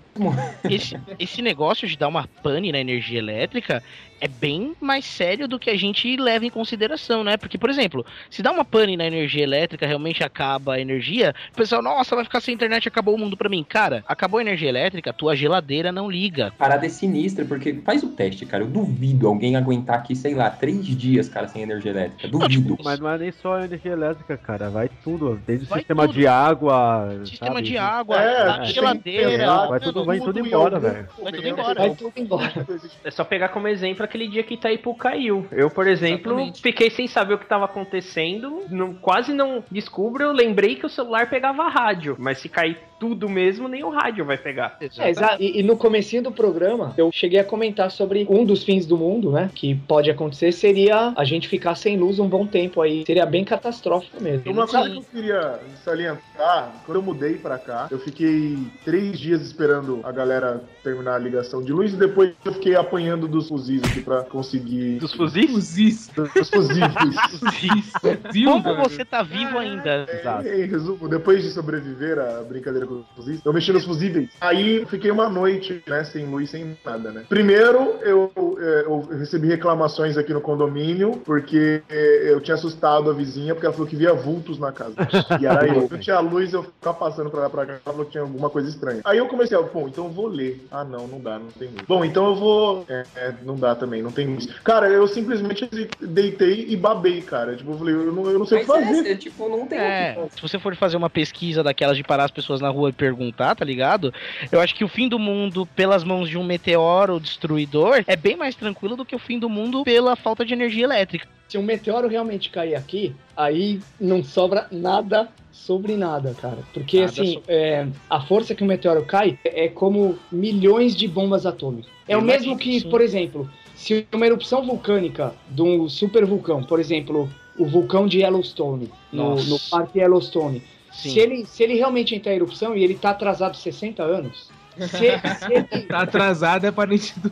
[0.70, 3.84] esse, esse negócio de dar uma pane na energia elétrica
[4.26, 7.38] é bem mais sério do que a gente leva em consideração, né?
[7.38, 11.55] Porque, por exemplo, se dá uma pane na energia elétrica, realmente acaba a energia, o
[11.55, 13.63] pessoal, nossa, vai ficar sem internet, acabou o mundo pra mim.
[13.67, 16.51] Cara, acabou a energia elétrica, tua geladeira não liga.
[16.57, 18.63] Parada é sinistra, porque faz o teste, cara.
[18.63, 22.28] Eu duvido alguém aguentar aqui, sei lá, três dias, cara, sem energia elétrica.
[22.28, 22.78] Duvido.
[22.84, 24.69] Mas não é nem só a energia elétrica, cara.
[24.69, 25.39] Vai tudo.
[25.45, 26.13] Desde o sistema tudo.
[26.15, 27.19] de água.
[27.26, 27.67] Sistema sabe?
[27.67, 29.67] de água, É, geladeira.
[29.67, 31.07] vai tudo- vai tudo em embora, velho.
[31.21, 31.80] Vai tudo embora.
[31.80, 32.65] Vai tudo embora.
[33.03, 35.45] É só pegar como exemplo aquele dia que Itaipu caiu.
[35.51, 36.61] Eu, por exemplo, Exatamente.
[36.61, 40.89] fiquei sem saber o que estava acontecendo, não- quase não descubro, eu lembrei que o
[40.89, 44.77] celular pegava rádio, mas se cair tudo mesmo, nem o rádio vai pegar.
[44.97, 48.63] É, exa- e, e no comecinho do programa, eu cheguei a comentar sobre um dos
[48.63, 49.49] fins do mundo, né?
[49.53, 53.03] Que pode acontecer seria a gente ficar sem luz um bom tempo aí.
[53.05, 54.51] Seria bem catastrófico mesmo.
[54.51, 59.41] Uma coisa que eu queria salientar, quando eu mudei pra cá, eu fiquei três dias
[59.41, 63.83] esperando a galera terminar a ligação de luz e depois eu fiquei apanhando dos fuzis
[63.83, 64.99] aqui pra conseguir.
[64.99, 65.49] Dos fuzis?
[65.51, 66.07] Fuzis.
[66.15, 67.15] Dos fusíveis.
[68.25, 70.05] Fuzil, Como você tá vivo ainda?
[70.11, 70.47] Exato.
[70.47, 74.29] Em resumo, depois de sobreviver à brincadeira com os fuzis, eu mexi nos fusíveis.
[74.41, 77.25] Aí fiquei uma noite, né, sem luz, sem nada, né.
[77.27, 83.13] Primeiro, eu, é, eu recebi reclamações aqui no condomínio, porque é, eu tinha assustado a
[83.13, 84.95] vizinha, porque ela falou que via vultos na casa.
[85.39, 85.88] E era eu.
[85.91, 88.49] Eu tinha luz, eu ficava passando pra lá pra cá, ela falou que tinha alguma
[88.49, 89.01] coisa estranha.
[89.03, 90.65] Aí eu comecei, a, pô, então eu vou ler.
[90.71, 91.81] Ah, não, não dá, não tem luz.
[91.88, 92.86] Bom, então eu vou...
[92.88, 94.47] É, é, não dá também, não tem luz.
[94.63, 95.67] Cara, eu simplesmente
[95.99, 97.55] deitei e babei, cara.
[97.55, 99.07] Tipo, eu falei, eu não, eu não sei o que fazer.
[99.07, 102.31] é, tipo, não tem É, se você for fazer uma pesquisa daquelas de parar as
[102.31, 104.13] pessoas na rua e perguntar, tá ligado?
[104.51, 108.36] Eu acho que o fim do mundo pelas mãos de um meteoro destruidor é bem
[108.36, 111.28] mais tranquilo do que o fim do mundo pela falta de energia elétrica.
[111.47, 116.57] Se um meteoro realmente cair aqui, aí não sobra nada sobre nada, cara.
[116.73, 121.45] Porque Nada assim, é, a força que o meteoro cai é como milhões de bombas
[121.45, 121.91] atômicas.
[122.07, 127.30] É o mesmo que, por exemplo, se uma erupção vulcânica de um supervulcão, por exemplo,
[127.57, 130.61] o vulcão de Yellowstone, no, no Parque Yellowstone,
[130.95, 131.09] Sim.
[131.11, 134.87] se ele, se ele realmente entrar em erupção e ele tá atrasado 60 anos, se,
[134.89, 137.29] se ele Tá atrasado é parente do.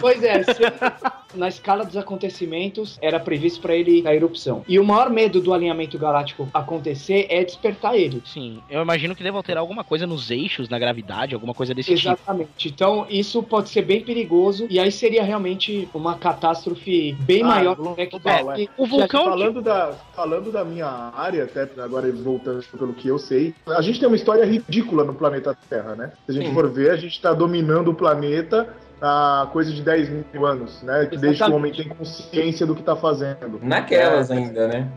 [0.00, 0.52] Pois é, se-
[1.34, 4.64] na escala dos acontecimentos era previsto para ele a erupção.
[4.68, 8.22] E o maior medo do alinhamento galáctico acontecer é despertar ele.
[8.24, 11.94] Sim, eu imagino que deva alterar alguma coisa nos eixos, na gravidade, alguma coisa desse
[11.94, 12.08] tipo.
[12.08, 12.68] Exatamente.
[12.68, 17.76] Então, isso pode ser bem perigoso e aí seria realmente uma catástrofe bem Ah, maior
[17.76, 18.16] global, né, que,
[18.62, 18.66] é.
[18.66, 23.18] que- O vulcão Falando da, falando da minha área, até agora voltando pelo que eu
[23.18, 26.12] sei, a gente tem uma história ridícula no planeta Terra, né?
[26.26, 26.54] Se a gente Sim.
[26.54, 31.08] for ver, a gente está dominando o planeta há coisa de 10 mil anos, né?
[31.10, 33.58] Desde que o homem tem consciência do que está fazendo.
[33.62, 34.88] Naquelas É, ainda, né?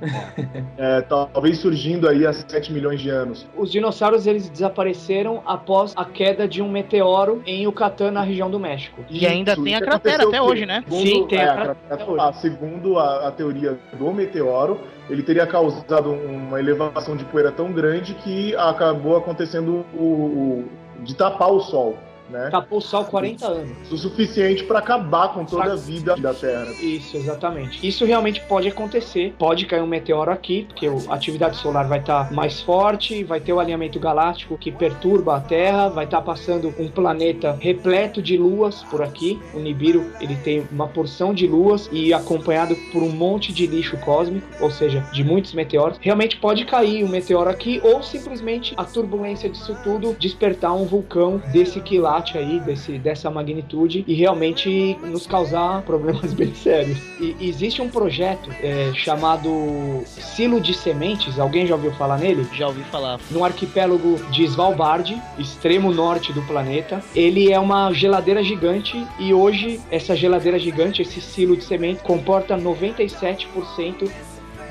[0.77, 3.47] é, talvez surgindo aí há 7 milhões de anos.
[3.55, 8.59] os dinossauros eles desapareceram após a queda de um meteoro em Yucatán, na região do
[8.59, 9.03] México.
[9.09, 10.83] E ainda Isso, tem a cratera até hoje, né?
[10.87, 12.21] Segundo, Sim, tem a é, cratera até hoje.
[12.21, 14.79] a- segundo a, a teoria do meteoro,
[15.09, 20.69] ele teria causado uma elevação de poeira tão grande que acabou acontecendo o, o-
[21.03, 21.97] de tapar o Sol.
[22.31, 22.49] Né?
[22.49, 23.91] Tapou o Sol 40 anos.
[23.91, 26.71] O suficiente para acabar com toda a vida da Terra.
[26.79, 27.85] Isso, exatamente.
[27.87, 29.33] Isso realmente pode acontecer.
[29.37, 33.53] Pode cair um meteoro aqui, porque a atividade solar vai estar mais forte, vai ter
[33.53, 38.83] o alinhamento galáctico que perturba a Terra, vai estar passando um planeta repleto de luas
[38.83, 39.39] por aqui.
[39.53, 43.97] O Nibiru, ele tem uma porção de luas e acompanhado por um monte de lixo
[43.97, 45.97] cósmico, ou seja, de muitos meteoros.
[45.99, 51.41] Realmente pode cair um meteoro aqui ou simplesmente a turbulência disso tudo despertar um vulcão
[51.51, 56.97] desse quilate aí, desse, dessa magnitude e realmente nos causar problemas bem sérios.
[57.19, 62.45] E existe um projeto é, chamado Silo de Sementes, alguém já ouviu falar nele?
[62.53, 63.19] Já ouvi falar.
[63.29, 67.01] No arquipélago de Svalbard, extremo norte do planeta.
[67.15, 72.57] Ele é uma geladeira gigante e hoje essa geladeira gigante, esse silo de sementes, comporta
[72.57, 74.09] 97%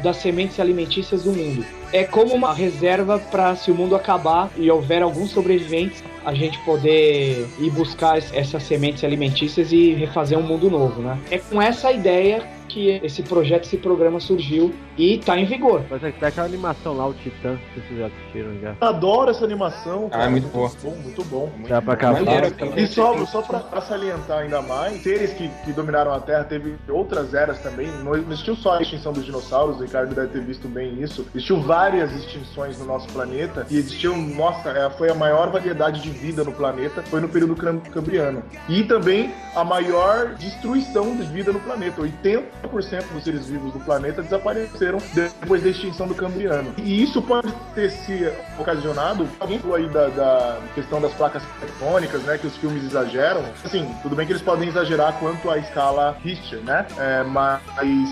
[0.03, 1.64] das sementes alimentícias do mundo.
[1.92, 6.59] É como uma reserva para se o mundo acabar e houver alguns sobreviventes, a gente
[6.61, 11.18] poder ir buscar essas sementes alimentícias e refazer um mundo novo, né?
[11.30, 15.83] É com essa ideia que esse projeto, esse programa surgiu e tá em vigor.
[15.91, 18.75] Mas é que tá aquela animação lá, o Titã, que vocês já assistiram já.
[18.81, 20.09] Adoro essa animação.
[20.12, 20.71] Ah, é muito boa.
[20.83, 21.68] Muito bom, muito bom.
[21.68, 22.23] Dá pra acabar.
[22.23, 26.45] Maneiro, E só, só pra, pra salientar ainda mais, seres que, que dominaram a Terra,
[26.45, 27.89] teve outras eras também.
[28.05, 31.27] Não existiu só a extinção dos dinossauros, o Ricardo deve ter visto bem isso.
[31.35, 36.11] Existiu várias extinções no nosso planeta e existiu, nossa, é, foi a maior variedade de
[36.11, 38.43] vida no planeta, foi no período cam- cambriano.
[38.68, 42.01] E também a maior destruição de vida no planeta.
[42.03, 46.73] 80% dos seres vivos do planeta desapareceram depois da extinção do cambriano.
[46.79, 52.23] E isso pode ter se ocasionado, alguém falou aí da, da questão das placas tectônicas,
[52.23, 53.43] né, que os filmes exageram.
[53.65, 56.87] Assim, tudo bem que eles podem exagerar quanto à escala Richter, né?
[56.99, 57.61] É, mas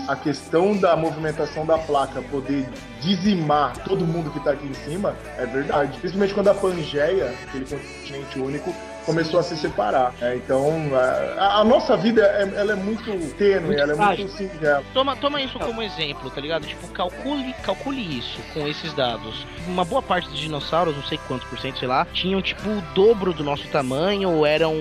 [0.07, 2.67] a questão da movimentação da placa poder
[3.01, 5.97] dizimar todo mundo que tá aqui em cima é verdade.
[5.99, 8.73] Principalmente quando a Pangeia, aquele continente único,
[9.05, 10.13] começou a se separar.
[10.21, 10.71] É, então,
[11.37, 14.83] a, a nossa vida é, ela é muito tênue, ela é muito singela.
[14.93, 16.65] Toma, toma isso como exemplo, tá ligado?
[16.65, 19.45] Tipo, calcule, calcule isso com esses dados.
[19.67, 22.81] Uma boa parte dos dinossauros, não sei quantos por cento, sei lá, tinham tipo o
[22.93, 24.75] dobro do nosso tamanho, eram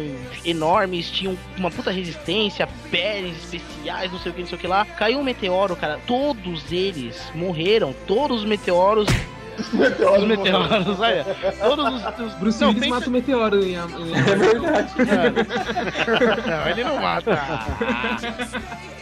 [0.44, 4.66] enormes, tinham uma puta resistência, peles especiais, não sei o que, não sei o que
[4.66, 4.84] lá.
[4.84, 9.08] Caiu um meteoro, cara, todos eles morreram, todos os meteoros.
[9.58, 11.24] Os meteoros, Os meteoros, olha.
[11.60, 12.20] Todos os.
[12.26, 13.76] os Bruce Não, Willis pensa- mata o meteoro em, em...
[13.76, 14.92] É verdade.
[16.46, 17.38] Não, ele não mata.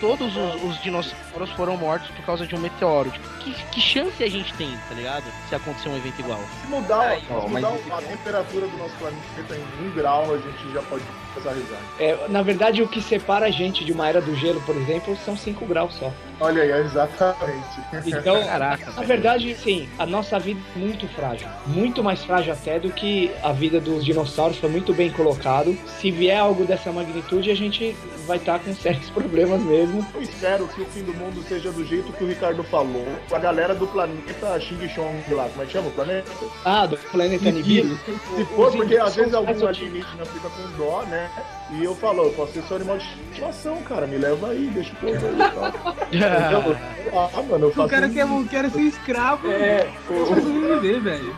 [0.01, 3.11] Todos os, os dinossauros foram mortos por causa de um meteoro.
[3.11, 5.25] Tipo, que, que chance a gente tem, tá ligado?
[5.49, 6.41] Se acontecer um evento igual.
[6.63, 10.39] Se mudar, É, se mudar mas- a temperatura do nosso planeta em um grau, a
[10.39, 11.03] gente já pode
[11.37, 11.79] começar a risar.
[11.99, 15.17] É, na verdade, o que separa a gente de uma era do gelo, por exemplo,
[15.25, 16.13] são 5 graus só.
[16.39, 17.81] Olha aí, exatamente.
[18.07, 18.93] Então, Caraca.
[18.93, 21.49] na verdade, sim, a nossa vida é muito frágil.
[21.67, 25.77] Muito mais frágil até do que a vida dos dinossauros, foi muito bem colocado.
[25.99, 30.07] Se vier algo dessa magnitude, a gente vai estar com sérios problemas mesmo.
[30.15, 33.07] Eu espero que o fim do mundo seja do jeito que o Ricardo falou.
[33.33, 36.31] A galera do planeta Xing Chong lá, como é que chama o planeta?
[36.65, 37.97] Ah, do planeta Nibiru.
[38.37, 41.26] Se for, porque às vezes algum alienígena fica com dó, né?
[41.35, 41.47] that.
[41.69, 44.07] E eu falo, eu posso ser seu animal de estimação, cara.
[44.07, 45.97] Me leva aí, deixa o povo aí e tal.
[46.07, 46.77] Entendeu?
[47.13, 48.13] Ah, mano, eu faço O cara um-
[48.47, 49.51] quer, quer ser escravo.
[49.51, 51.37] É, eu sobreviver, velho.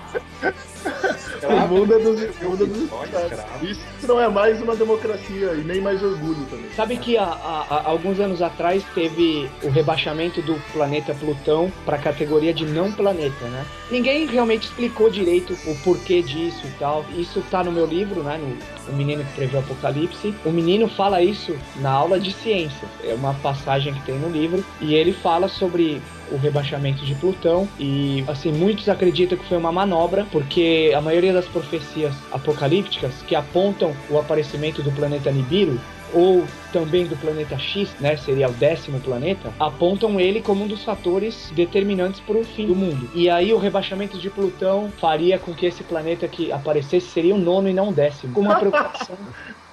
[1.49, 3.23] o mundo é dos, o mundo é dos escravos.
[3.33, 3.67] escravo.
[3.67, 6.67] Isso não é mais uma democracia e nem mais orgulho também.
[6.77, 11.97] Sabe que há, há- há alguns anos atrás teve o rebaixamento do planeta Plutão para
[11.97, 13.65] a categoria de não planeta, né?
[13.91, 17.05] Ninguém realmente explicou direito o porquê disso e tal.
[17.17, 18.39] Isso tá no meu livro, né?
[18.39, 20.18] No O Menino que Previu o Apocalipse.
[20.45, 22.89] O menino fala isso na aula de ciência.
[23.03, 24.65] É uma passagem que tem no livro.
[24.81, 26.01] E ele fala sobre
[26.31, 31.33] o rebaixamento de Plutão e assim muitos acreditam que foi uma manobra porque a maioria
[31.33, 35.81] das profecias apocalípticas que apontam o aparecimento do planeta Nibiru
[36.13, 40.85] ou também do planeta X, né, seria o décimo planeta, apontam ele como um dos
[40.85, 43.09] fatores determinantes para o fim do mundo.
[43.15, 47.39] E aí o rebaixamento de Plutão faria com que esse planeta que aparecesse seria o
[47.39, 48.33] nono e não o décimo.
[48.33, 49.17] Com uma preocupação.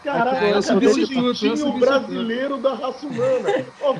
[0.06, 3.66] Caraca, É, eu cara, subi o subi esse brasileiro da raça humana.
[3.82, 3.95] Ó,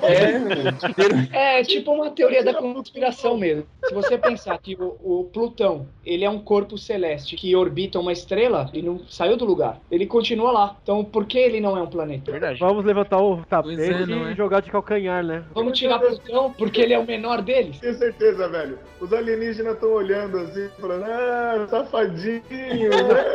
[1.34, 3.66] É tipo uma teoria da conspiração mesmo.
[3.86, 8.12] Se você pensar que o, o Plutão, ele é um corpo celeste que orbita uma
[8.12, 9.80] estrela e não saiu do lugar.
[9.90, 10.78] Ele continua lá.
[10.84, 12.32] Então por que ele não é um planeta?
[12.32, 12.60] Verdade.
[12.60, 14.36] Vamos levantar o tapete é, e é?
[14.36, 15.44] jogar de calcanhar, né?
[15.56, 17.80] Vamos tirar Plutão porque ele é o menor deles?
[17.80, 18.78] Tenho certeza, velho.
[19.02, 23.26] Os alienígenas estão olhando assim, falando, ah, safadinho, né?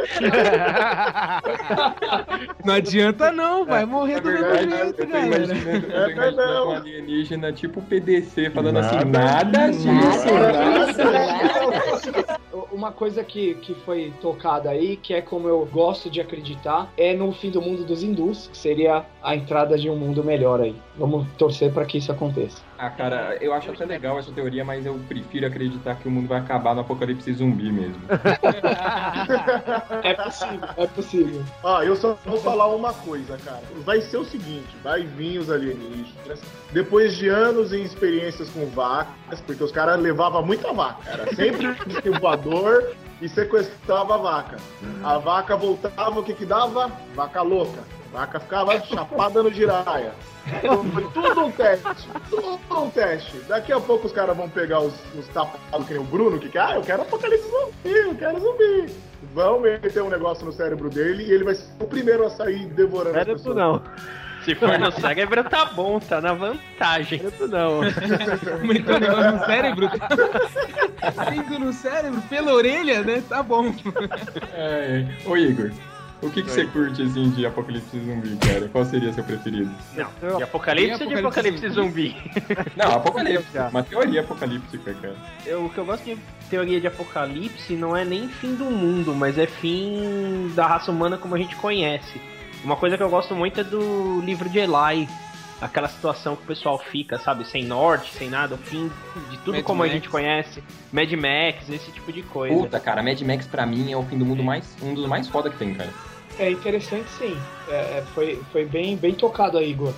[2.65, 5.45] Não adianta não, vai morrer Na do mesmo verdade, eu jeito, tô galera.
[5.45, 6.69] imaginando, eu É, tô imaginando não.
[6.69, 10.27] um alienígena tipo PDC, falando assim, Nada nada disso.
[10.35, 12.11] Nada disso.
[12.53, 16.91] O uma coisa que, que foi tocada aí, que é como eu gosto de acreditar,
[16.97, 20.61] é no fim do mundo dos hindus, que seria a entrada de um mundo melhor
[20.61, 20.75] aí.
[20.97, 22.63] Vamos torcer para que isso aconteça.
[22.83, 26.27] Ah, cara, eu acho até legal essa teoria, mas eu prefiro acreditar que o mundo
[26.27, 28.01] vai acabar no apocalipse zumbi mesmo.
[30.03, 31.45] É possível, é possível.
[31.63, 33.61] Ó, eu só vou falar uma coisa, cara.
[33.85, 36.41] Vai ser o seguinte, vai vir os alienígenas.
[36.73, 41.07] Depois de anos em experiências com vacas, porque os caras levavam muita vaca.
[41.07, 44.57] Era sempre um voador e sequestrava a vaca.
[45.05, 46.91] A vaca voltava, o que que dava?
[47.15, 48.00] Vaca louca.
[48.13, 50.13] A vaca ficava chapada no giraia.
[50.93, 52.09] Foi tudo um teste.
[52.29, 53.37] Tudo um teste.
[53.49, 56.49] Daqui a pouco os caras vão pegar os, os tapados que nem o Bruno, que
[56.49, 58.93] quer, ah, eu quero apocalipse zumbi, eu quero zumbi.
[59.35, 62.67] Vão meter um negócio no cérebro dele e ele vai ser o primeiro a sair
[62.67, 63.57] devorando as Cérebro pessoas.
[63.57, 63.83] não.
[64.45, 67.19] Se for no cérebro, tá bom, tá na vantagem.
[67.19, 67.81] Cérebro não.
[68.61, 69.91] Aumentou o negócio no cérebro.
[71.31, 73.23] Vindo no cérebro, pela orelha, né?
[73.29, 73.67] Tá bom.
[74.55, 75.29] É, é.
[75.29, 75.71] Ô Igor,
[76.23, 78.69] o que, que você curte assim de apocalipse zumbi, cara?
[78.69, 79.71] Qual seria seu preferido?
[79.95, 82.17] Não, de apocalipse ou de Apocalipse zumbi?
[82.77, 83.59] Não, apocalipse.
[83.71, 85.17] Uma teoria apocalíptica, cara.
[85.47, 86.19] Eu, o que eu gosto de
[86.49, 91.17] teoria de apocalipse não é nem fim do mundo, mas é fim da raça humana
[91.17, 92.21] como a gente conhece.
[92.63, 95.09] Uma coisa que eu gosto muito é do livro de Eli.
[95.61, 98.91] Aquela situação que o pessoal fica, sabe, sem norte, sem nada, o fim
[99.31, 99.95] de tudo Mad como a Max.
[99.95, 100.65] gente conhece.
[100.91, 102.55] Mad Max, esse tipo de coisa.
[102.55, 104.75] Puta, cara, Mad Max pra mim é o fim do mundo mais.
[104.83, 105.91] um dos mais foda que tem, cara.
[106.39, 107.37] É interessante sim.
[107.69, 109.93] É, é, foi, foi bem, bem tocado aí, Igor.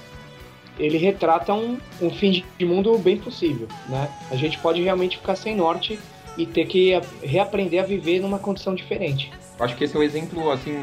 [0.78, 4.08] Ele retrata um, um fim de mundo bem possível, né?
[4.30, 5.98] A gente pode realmente ficar sem norte
[6.36, 9.30] e ter que reaprender a viver numa condição diferente.
[9.58, 10.74] Eu acho que esse é o exemplo, assim,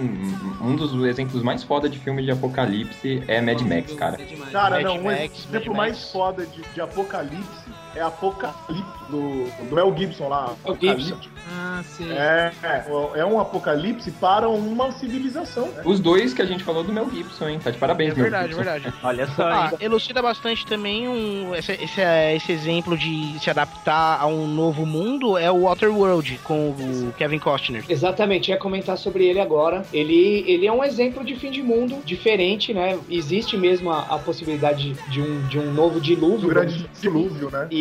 [0.61, 4.17] um dos exemplos mais foda de filme de apocalipse é Mad Max, cara.
[4.51, 6.11] Cara, Mad não, um Max, exemplo Mad mais Max.
[6.11, 10.55] foda de, de apocalipse é Apocalipse do, do Mel Gibson lá.
[10.65, 11.13] Mel Gibson.
[11.15, 11.29] Apocalipse.
[11.51, 12.11] Ah, sei.
[12.11, 12.85] É, é,
[13.21, 15.67] é um apocalipse para uma civilização.
[15.69, 15.81] né?
[15.83, 17.59] Os dois que a gente falou do Mel Gibson, hein?
[17.63, 18.63] Tá de parabéns, É Mel verdade, Gibson.
[18.63, 18.93] verdade.
[19.03, 22.01] Olha só, Ah, elucida bastante também um, esse, esse,
[22.35, 27.39] esse exemplo de se adaptar a um novo mundo é o Waterworld com o Kevin
[27.39, 27.83] Costner.
[27.89, 29.83] Exatamente, ia comentar sobre ele agora.
[29.91, 32.97] Ele, ele é um exemplo de fim de mundo diferente, né?
[33.09, 36.39] Existe mesmo a, a possibilidade de um, de um novo dilúvio.
[36.41, 37.67] Do grande dilúvio, né?
[37.71, 37.79] E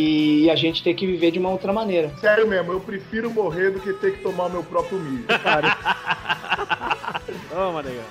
[0.50, 2.10] a gente ter que viver de uma outra maneira.
[2.20, 5.24] Sério mesmo, eu prefiro morrer do que ter que tomar meu próprio milho.
[7.50, 8.02] Toma, nega.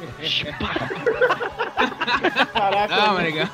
[2.53, 3.47] Caraca, Ah, mas legal.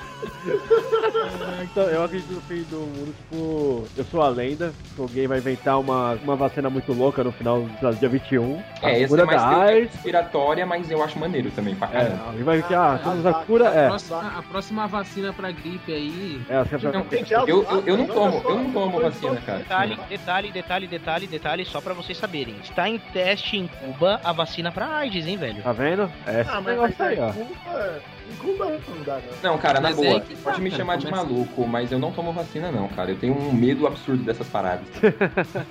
[1.63, 5.37] Então, eu acredito no fim do mundo, tipo, eu sou a lenda, que alguém vai
[5.39, 8.61] inventar uma, uma vacina muito louca no final do dia 21.
[8.81, 9.91] É, a esse cura é mais da AIDS.
[9.93, 12.23] conspiratória, mas eu acho maneiro também, pra É, caramba.
[12.27, 13.87] alguém vai ver ah, temos a cura, A é.
[13.87, 16.41] próxima, a próxima vacina pra gripe aí.
[16.49, 17.05] É, que Não,
[17.47, 19.59] eu, eu, eu não tomo, eu não tomo vacina, cara.
[19.59, 22.55] Detalhe, detalhe, detalhe, detalhe, detalhe, só pra vocês saberem.
[22.63, 25.61] Está em teste em Cuba a vacina pra AIDS, hein, velho?
[25.63, 26.11] Tá vendo?
[26.27, 27.29] É Ah, mas, aí, ó.
[27.29, 28.01] é, Cuba,
[28.31, 29.51] em Cuba não dá, não.
[29.51, 31.91] Não, cara, na Mas boa, é que tá, pode me cara, chamar de maluco, mas
[31.91, 33.11] eu não tomo vacina não, cara.
[33.11, 34.85] Eu tenho um medo absurdo dessas paradas.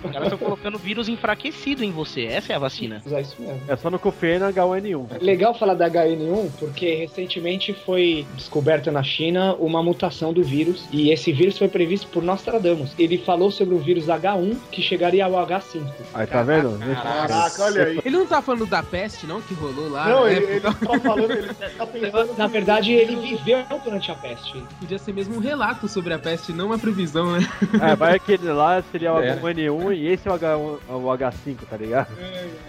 [0.05, 2.24] Os caras estão colocando vírus enfraquecido em você.
[2.24, 3.03] Essa é a vacina.
[3.11, 3.61] É isso mesmo.
[3.68, 5.20] É só no Cofeina H1N1.
[5.20, 11.11] Legal falar da HN1 porque recentemente foi descoberta na China uma mutação do vírus e
[11.11, 12.92] esse vírus foi previsto por Nostradamus.
[12.98, 15.86] Ele falou sobre o vírus H1 que chegaria ao H5.
[16.14, 16.78] Aí, tá vendo?
[17.03, 18.00] Caraca, olha aí.
[18.05, 19.40] Ele não tá falando da peste, não?
[19.40, 20.09] Que rolou lá?
[20.09, 20.36] Não, né?
[20.36, 22.41] ele, ele tá falando, ele tá pensando.
[22.43, 24.61] Na verdade, ele viveu durante a peste.
[24.80, 27.49] Podia ser mesmo um relato sobre a peste, não uma previsão, né?
[27.80, 29.36] É, vai aquele lá seria o É.
[29.36, 32.09] H1N1 e esse é o, H1, o H5, tá ligado?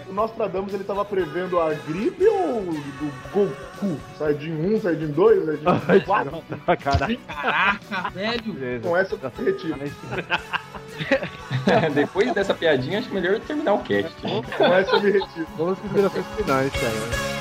[0.08, 2.82] O Nostradamus ele tava prevendo a gripe ou o
[3.32, 4.00] Goku?
[4.16, 6.42] Saiyajin 1, Saiyajin 2, Saiyajin 4?
[6.80, 7.18] Caralho.
[7.26, 8.80] Caraca, velho.
[8.80, 9.76] Com essa derretida.
[11.92, 14.14] Depois dessa piadinha, acho melhor terminar o cast.
[14.22, 15.46] Com essa derretida.
[15.58, 17.33] Vamos às considerações finais, cara.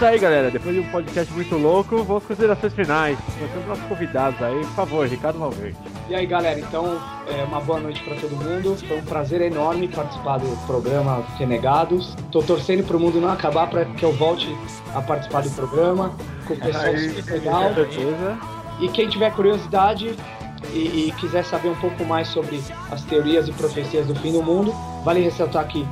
[0.00, 0.50] Isso aí, galera.
[0.50, 3.18] Depois de um podcast muito louco, vamos às considerações finais.
[3.38, 4.58] Nós temos nossos convidados aí.
[4.60, 5.76] Por favor, Ricardo Valverde.
[6.08, 6.98] E aí, galera, então,
[7.28, 8.78] é, uma boa noite para todo mundo.
[8.88, 12.16] Foi um prazer enorme participar do programa Renegados.
[12.32, 14.48] Tô torcendo pro mundo não acabar para que eu volte
[14.94, 16.14] a participar do programa
[16.46, 17.68] com o super legal.
[17.68, 18.38] Com certeza.
[18.80, 20.16] E quem tiver curiosidade
[20.72, 24.42] e, e quiser saber um pouco mais sobre as teorias e profecias do fim do
[24.42, 24.72] mundo,
[25.04, 25.86] vale ressaltar que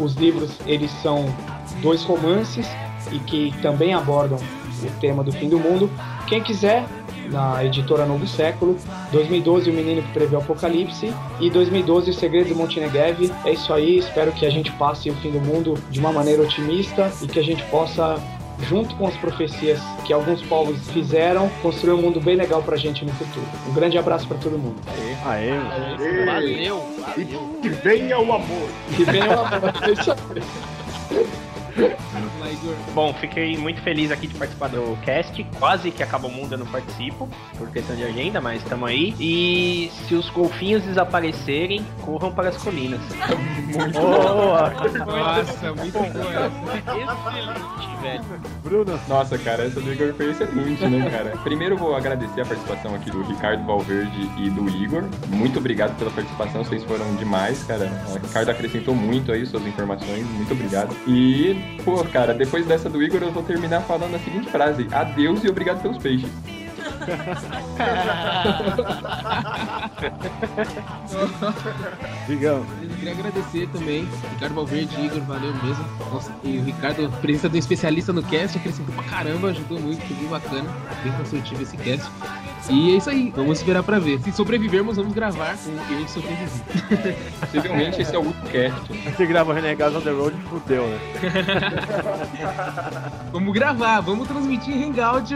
[0.00, 1.32] os livros eles são
[1.80, 2.66] dois romances
[3.12, 5.90] e que também abordam o tema do fim do mundo.
[6.26, 6.84] Quem quiser,
[7.30, 8.76] na editora Novo Século,
[9.12, 13.30] 2012 O Menino que Prevê o Apocalipse e 2012 Os Segredos de Montenegreve.
[13.44, 16.42] É isso aí, espero que a gente passe o fim do mundo de uma maneira
[16.42, 18.20] otimista e que a gente possa
[18.68, 23.04] junto com as profecias que alguns povos fizeram, construir um mundo bem legal pra gente
[23.04, 23.46] no futuro.
[23.68, 24.76] Um grande abraço pra todo mundo.
[25.26, 25.50] Aê.
[25.50, 26.84] Ei, Valeu!
[27.16, 28.68] E que venha o amor.
[28.94, 29.50] Que venha uma
[31.76, 32.13] É
[32.54, 32.74] Igor.
[32.94, 35.44] Bom, fiquei muito feliz aqui de participar do cast.
[35.58, 39.14] Quase que acaba o mundo, eu não participo, por questão de agenda, mas estamos aí.
[39.18, 43.00] E se os golfinhos desaparecerem, corram para as colinas.
[43.92, 44.70] Boa!
[44.70, 46.52] Nossa, muito boa.
[46.76, 48.24] Excelente, velho.
[48.62, 49.00] Bruno.
[49.08, 51.36] Nossa, cara, essa do Igor foi excelente, né, cara?
[51.42, 55.04] Primeiro vou agradecer a participação aqui do Ricardo Valverde e do Igor.
[55.28, 57.90] Muito obrigado pela participação, vocês foram demais, cara.
[58.10, 60.94] O Ricardo acrescentou muito aí suas informações, muito obrigado.
[61.06, 65.42] E, pô, cara, depois dessa do Igor eu vou terminar falando a seguinte frase: Adeus
[65.42, 66.30] e obrigado pelos peixes.
[72.26, 72.66] Digamos.
[72.82, 75.84] Eu queria agradecer também, Ricardo Valverde e Igor, valeu mesmo.
[76.12, 79.80] Nossa, e o Ricardo, a presença de um especialista no cast, acrescentou pra caramba, ajudou
[79.80, 80.68] muito, foi bem bacana,
[81.02, 82.06] bem construtivo esse cast.
[82.70, 84.18] E é isso aí, vamos esperar pra ver.
[84.20, 87.16] Se sobrevivermos, vamos gravar com o que sobreviver.
[87.40, 88.80] Possivelmente esse é o último cast.
[89.10, 90.98] Você grava Renegados on the Road, fudeu, né?
[93.32, 95.34] Vamos gravar, vamos transmitir Hangout.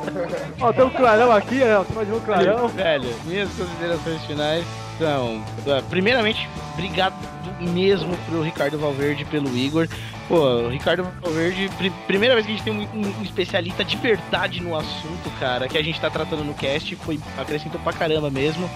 [0.60, 1.76] Ó, tem um clarão aqui, né?
[1.78, 2.68] Você pode ver um clarão.
[2.74, 4.64] Velho, minhas considerações finais
[4.98, 7.14] são, é, primeiramente, obrigado
[7.60, 9.88] mesmo pro Ricardo Valverde e pelo Igor.
[10.28, 13.96] Pô, o Ricardo Valverde, pri- primeira vez que a gente tem um, um especialista de
[13.96, 18.28] verdade no assunto, cara, que a gente tá tratando no cast, foi acrescentou pra caramba
[18.30, 18.68] mesmo.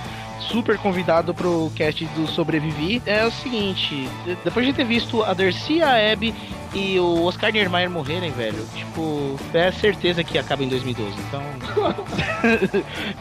[0.48, 3.00] Super convidado pro cast do Sobrevivi.
[3.06, 6.34] É o seguinte, de- depois de ter visto a Dercy, a Abby
[6.74, 11.14] e o Oscar Niemeyer morrerem, velho, tipo, é certeza que acaba em 2012.
[11.28, 11.42] Então,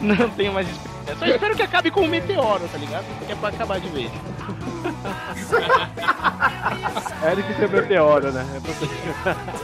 [0.00, 0.90] não tenho mais esperança.
[1.18, 3.04] Só espero que acabe com um meteoro, tá ligado?
[3.26, 4.10] Que é pra acabar de vez.
[7.30, 8.46] Eric seu meteoro, né?
[8.56, 8.88] É pra você.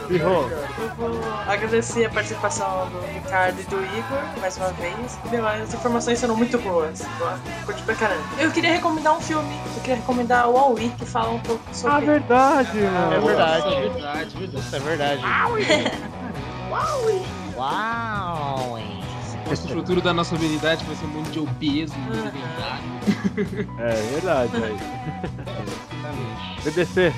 [0.08, 5.18] Pirro, Eu vou agradecer a participação do Ricardo e do Igor, mais uma vez.
[5.62, 7.02] As informações foram muito boas.
[7.64, 8.22] Curti pra caramba.
[8.38, 9.54] Eu queria recomendar um filme.
[9.74, 11.96] Eu queria recomendar o Wall-E, que fala um pouco sobre...
[11.96, 13.26] Ah, verdade, É mano.
[13.26, 13.74] verdade.
[13.74, 14.58] É verdade, verdade.
[14.66, 15.22] Isso é verdade.
[17.56, 18.78] Uau!
[19.48, 23.70] Nosso futuro da nossa humanidade vai ser um mundo de obeso, sedentário.
[23.78, 24.76] É verdade, aí.
[26.64, 27.12] BBC.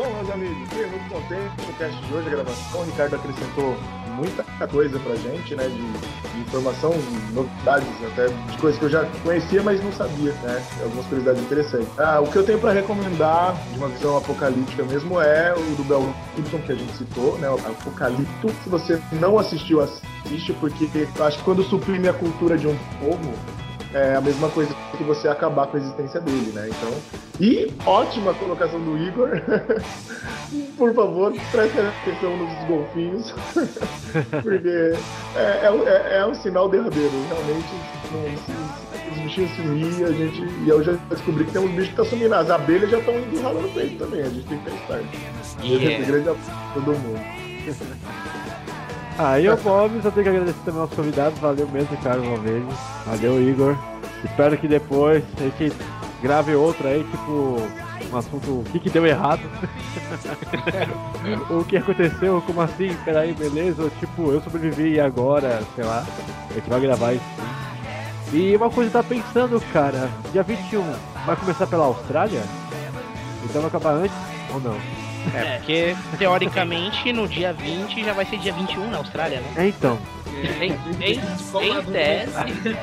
[0.00, 2.80] Bom, meus amigos, fiquei muito contente com o cast de hoje, a gravação.
[2.80, 3.76] O Ricardo acrescentou
[4.16, 5.64] muita coisa pra gente, né?
[5.64, 6.94] De, de informação,
[7.34, 10.64] novidades, até de coisas que eu já conhecia, mas não sabia, né?
[10.82, 11.88] Algumas curiosidades interessantes.
[11.98, 15.84] Ah, o que eu tenho pra recomendar, de uma visão apocalíptica mesmo, é o do
[15.84, 17.50] Bel Gibson, que a gente citou, né?
[17.50, 18.48] O Apocalipto.
[18.64, 22.76] Se você não assistiu, assiste, porque eu acho que quando suprime a cultura de um
[22.98, 23.34] povo,
[23.94, 26.68] é a mesma coisa que você acabar com a existência dele, né?
[26.68, 26.92] Então,
[27.40, 29.30] e ótima colocação do Igor.
[30.76, 33.32] Por favor, prestem atenção nos golfinhos,
[34.42, 34.94] porque
[35.36, 37.10] é, é, é- é um sinal derradeiro.
[37.28, 37.68] Realmente,
[38.12, 38.60] não-
[39.12, 40.42] os bichinhos sumir, a gente.
[40.64, 42.34] E eu já descobri que tem uns bichos que estão sumindo.
[42.34, 44.22] As abelhas já estão indo ralando peito também.
[44.22, 45.06] A gente tem que esperto.
[45.64, 46.06] Yeah.
[46.06, 47.20] Grande abraço pra todo mundo.
[49.40, 51.38] E o Bob, só tenho que agradecer também aos convidados.
[51.38, 52.66] Valeu mesmo, Ricardo Valverde.
[53.06, 53.76] Valeu, Igor.
[54.24, 55.76] Espero que depois a gente
[56.22, 57.56] grave outro aí, tipo,
[58.12, 59.40] um assunto, o que, que deu errado.
[61.50, 63.90] o que aconteceu, como assim, peraí, beleza?
[63.98, 66.04] Tipo, eu sobrevivi e agora, sei lá.
[66.50, 67.24] A gente vai gravar isso.
[68.32, 70.84] E uma coisa tava pensando, cara, dia 21
[71.26, 72.42] vai começar pela Austrália?
[73.44, 74.16] Então vai acabar antes
[74.52, 74.99] ou não?
[75.34, 79.52] É, porque teoricamente no dia 20 já vai ser dia 21 na Austrália, né?
[79.56, 79.98] É então.
[80.60, 80.72] Em,
[81.04, 82.76] em, em tese,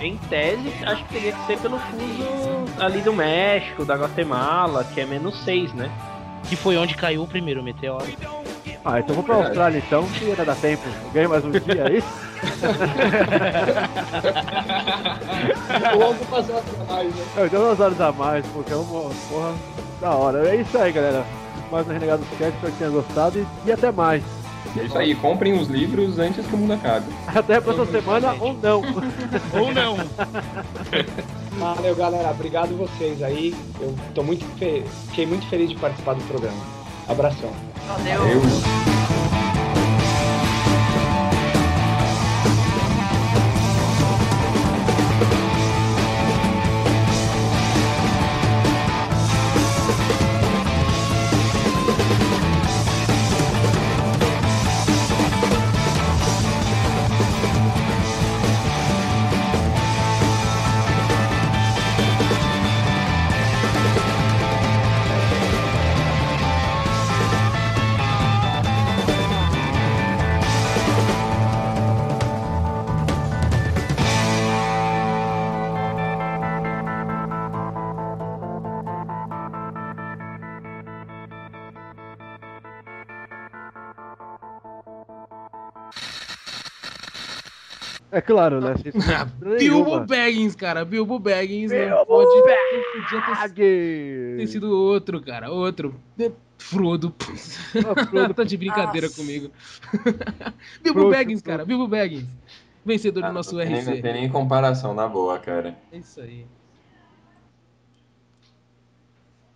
[0.00, 5.00] em tese, acho que teria que ser pelo fuso ali do México, da Guatemala, que
[5.00, 5.90] é menos 6, né?
[6.48, 8.06] Que foi onde caiu o primeiro meteoro.
[8.82, 10.82] Ah, então vou pra Austrália então, que ainda dá tempo.
[11.12, 12.08] Ganho mais um dia, é isso?
[15.96, 17.24] Ou algumas horas a mais, né?
[17.36, 19.54] Eu deu umas horas a mais, porque é uma porra
[20.00, 20.48] da hora.
[20.48, 21.24] É isso aí, galera.
[21.70, 24.22] Mais no Renegados Cast, espero que tenha gostado e, e até mais.
[24.76, 27.06] É isso aí, comprem os livros antes que o mundo acabe.
[27.26, 28.82] Até a próxima semana ou não.
[29.58, 29.96] Ou não.
[31.58, 32.30] Valeu, galera.
[32.30, 33.54] Obrigado vocês aí.
[33.80, 34.84] Eu tô muito fe...
[35.08, 36.58] fiquei muito feliz de participar do programa.
[37.08, 37.50] Abração.
[37.88, 38.28] Valeu.
[38.28, 39.19] Eu.
[88.20, 88.74] É claro, né?
[89.18, 89.24] Ah,
[89.58, 90.00] Bilbo.
[90.04, 90.84] Baggins, cara.
[90.84, 92.28] Bilbo Baggins não Bilbo pode.
[92.36, 95.50] Não podia ter, ter sido outro, cara.
[95.50, 95.94] Outro.
[96.58, 97.14] Frodo.
[97.96, 98.34] Ah, Frodo.
[98.34, 99.18] tá de brincadeira Nossa.
[99.18, 99.50] comigo.
[100.84, 101.64] Bilbo Frouxo, Baggins, cara.
[101.64, 102.26] Bilbo Baggins.
[102.84, 104.02] Vencedor do nosso não, nem- não RC.
[104.02, 105.78] tem nem comparação, na boa, cara.
[105.90, 106.44] É isso aí.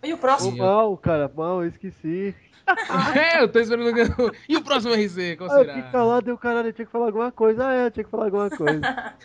[0.03, 0.57] E o próximo?
[0.57, 2.33] mal, cara, mal, eu esqueci.
[3.15, 3.91] é, eu tô esperando.
[4.49, 5.35] E o próximo RC?
[5.37, 5.73] Qual Ah, eu será?
[5.75, 7.67] fiquei calado e o caralho, eu tinha que falar alguma coisa.
[7.67, 8.81] Ah, é, eu tinha que falar alguma coisa.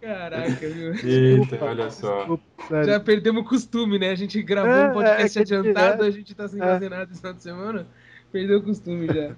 [0.00, 0.94] Caraca, viu?
[1.04, 2.18] Eita, olha só.
[2.18, 2.84] Desculpa.
[2.84, 4.10] Já perdemos o costume, né?
[4.10, 6.06] A gente gravou É, um podcast é que- adiantado, é.
[6.06, 6.64] a gente tá sem É.
[6.64, 7.86] fazer nada esse final de semana.
[8.30, 9.34] Perdeu o costume já.